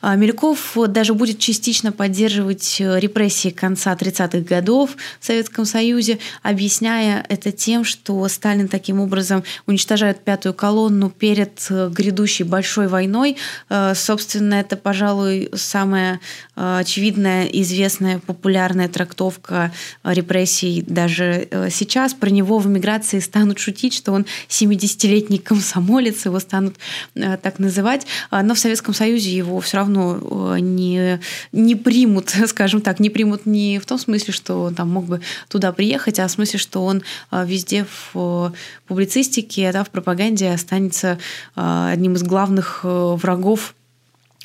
[0.00, 7.24] А, Милюков даже будет частично поддерживать э, репрессии конца 30-х годов в Советском Союзе, объясняя
[7.28, 13.36] это тем, что Сталин таким образом уничтожает пятую колонну перед э, грядущей большой войной.
[13.68, 16.20] Э, собственно, это, пожалуй, самая
[16.54, 19.72] очевидная, известная, популярная трактовка
[20.04, 22.12] репрессий даже сейчас.
[22.12, 26.76] Про него в эмиграции станут шутить, что он 70-летний комсомолец, его станут
[27.14, 28.06] так называть.
[28.30, 31.20] Но в Советском Союзе его его все равно э, не,
[31.52, 35.20] не примут, скажем так, не примут не в том смысле, что он там мог бы
[35.48, 38.52] туда приехать, а в смысле, что он э, везде в
[38.86, 41.18] публицистике, да, в пропаганде останется
[41.56, 43.74] э, одним из главных врагов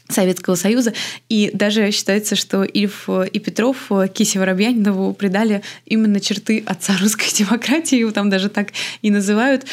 [0.07, 0.93] Советского Союза.
[1.29, 7.97] И даже считается, что Ильф и Петров Кисе Воробьянинову придали именно черты отца русской демократии,
[7.97, 8.69] его там даже так
[9.01, 9.65] и называют.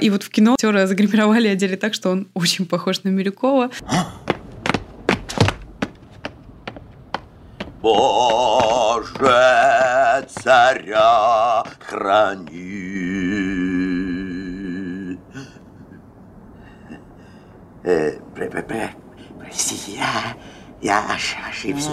[0.00, 3.70] И вот в кино актера загримировали одели так, что он очень похож на Милюкова.
[7.82, 9.06] Боже,
[10.28, 12.90] царя храни.
[17.82, 18.90] Э, пр пр пр
[19.38, 20.36] простите, я,
[20.82, 21.06] я
[21.48, 21.88] ошибся.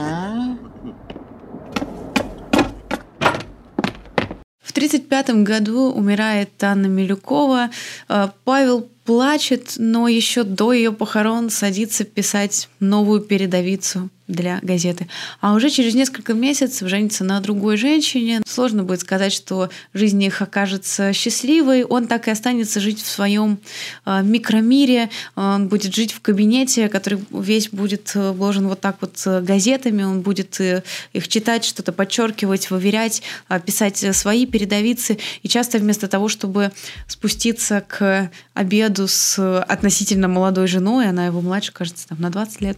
[4.61, 7.69] В 1935 году умирает Анна Милюкова.
[8.09, 15.07] Э, Павел плачет, но еще до ее похорон садится писать новую передовицу для газеты.
[15.39, 18.41] А уже через несколько месяцев женится на другой женщине.
[18.45, 21.83] Сложно будет сказать, что жизнь их окажется счастливой.
[21.83, 23.59] Он так и останется жить в своем
[24.05, 25.09] э, микромире.
[25.35, 30.03] Он будет жить в кабинете, который весь будет вложен вот так вот газетами.
[30.03, 35.17] Он будет э, их читать, что-то подчеркивать, выверять, э, писать свои передовицы.
[35.41, 36.71] И часто вместо того, чтобы
[37.07, 42.77] спуститься к обеду с относительно молодой женой, она его младше, кажется, там, на 20 лет,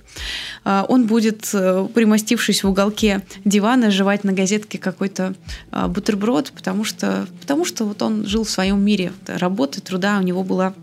[0.64, 5.34] он будет будет, э, примостившись в уголке дивана, жевать на газетке какой-то
[5.72, 10.24] а, бутерброд, потому что, потому что вот он жил в своем мире работы, труда, у
[10.24, 10.74] него была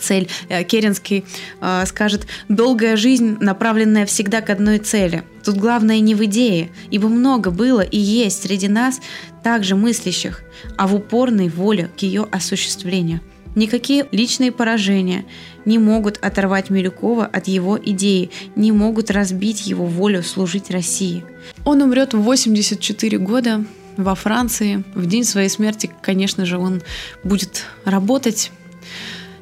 [0.00, 0.28] цель.
[0.48, 1.24] Э, Керенский
[1.60, 5.22] э, скажет, долгая жизнь, направленная всегда к одной цели.
[5.44, 9.00] Тут главное не в идее, ибо много было и есть среди нас
[9.42, 10.42] также мыслящих,
[10.76, 13.20] а в упорной воле к ее осуществлению.
[13.54, 15.24] Никакие личные поражения
[15.68, 21.24] не могут оторвать Милюкова от его идеи, не могут разбить его волю служить России.
[21.64, 23.64] Он умрет в 84 года
[23.98, 24.82] во Франции.
[24.94, 26.80] В день своей смерти, конечно же, он
[27.22, 28.50] будет работать,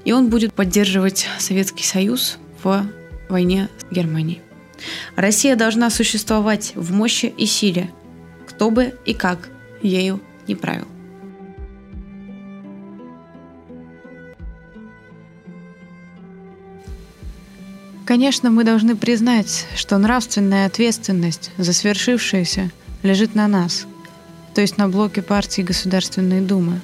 [0.04, 2.84] и он будет поддерживать Советский Союз в
[3.28, 4.40] войне с Германией.
[5.14, 7.90] Россия должна существовать в мощи и силе,
[8.48, 9.48] кто бы и как
[9.80, 10.88] ею не правил.
[18.06, 22.70] Конечно, мы должны признать, что нравственная ответственность за свершившееся
[23.02, 23.84] лежит на нас,
[24.54, 26.80] то есть на блоке партии Государственной Думы.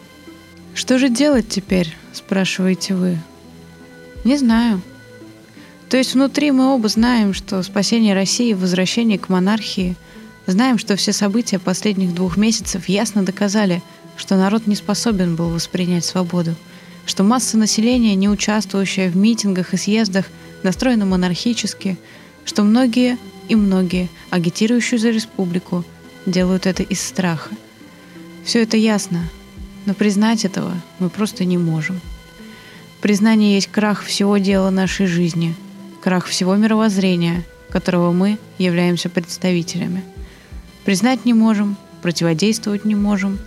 [0.75, 3.19] Что же делать теперь, спрашиваете вы?
[4.25, 4.83] Не знаю.
[5.89, 9.95] То есть внутри мы оба знаем, что спасение России, возвращение к монархии,
[10.49, 13.81] знаем, что все события последних двух месяцев ясно доказали,
[14.17, 16.57] что народ не способен был воспринять свободу,
[17.07, 20.27] что масса населения, не участвующая в митингах и съездах,
[20.63, 21.99] настроена монархически,
[22.45, 25.85] что многие и многие, агитирующие за республику,
[26.27, 27.51] делают это из страха.
[28.45, 29.29] Все это ясно,
[29.87, 32.01] но признать этого мы просто не можем.
[33.01, 35.55] Признание есть крах всего дела нашей жизни,
[36.01, 40.05] крах всего мировоззрения, которого мы являемся представителями.
[40.85, 43.39] Признать не можем, противодействовать не можем,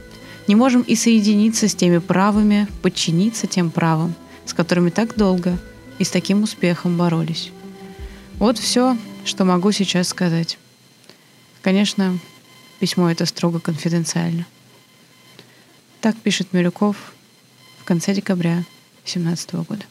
[0.47, 4.13] не можем и соединиться с теми правыми, подчиниться тем правым,
[4.45, 5.57] с которыми так долго–
[5.99, 7.51] и с таким успехом боролись.
[8.37, 10.57] Вот все, что могу сейчас сказать.
[11.61, 12.19] Конечно,
[12.79, 14.45] письмо это строго конфиденциально.
[16.01, 17.13] Так пишет Милюков
[17.79, 18.63] в конце декабря
[19.03, 19.85] 2017 года.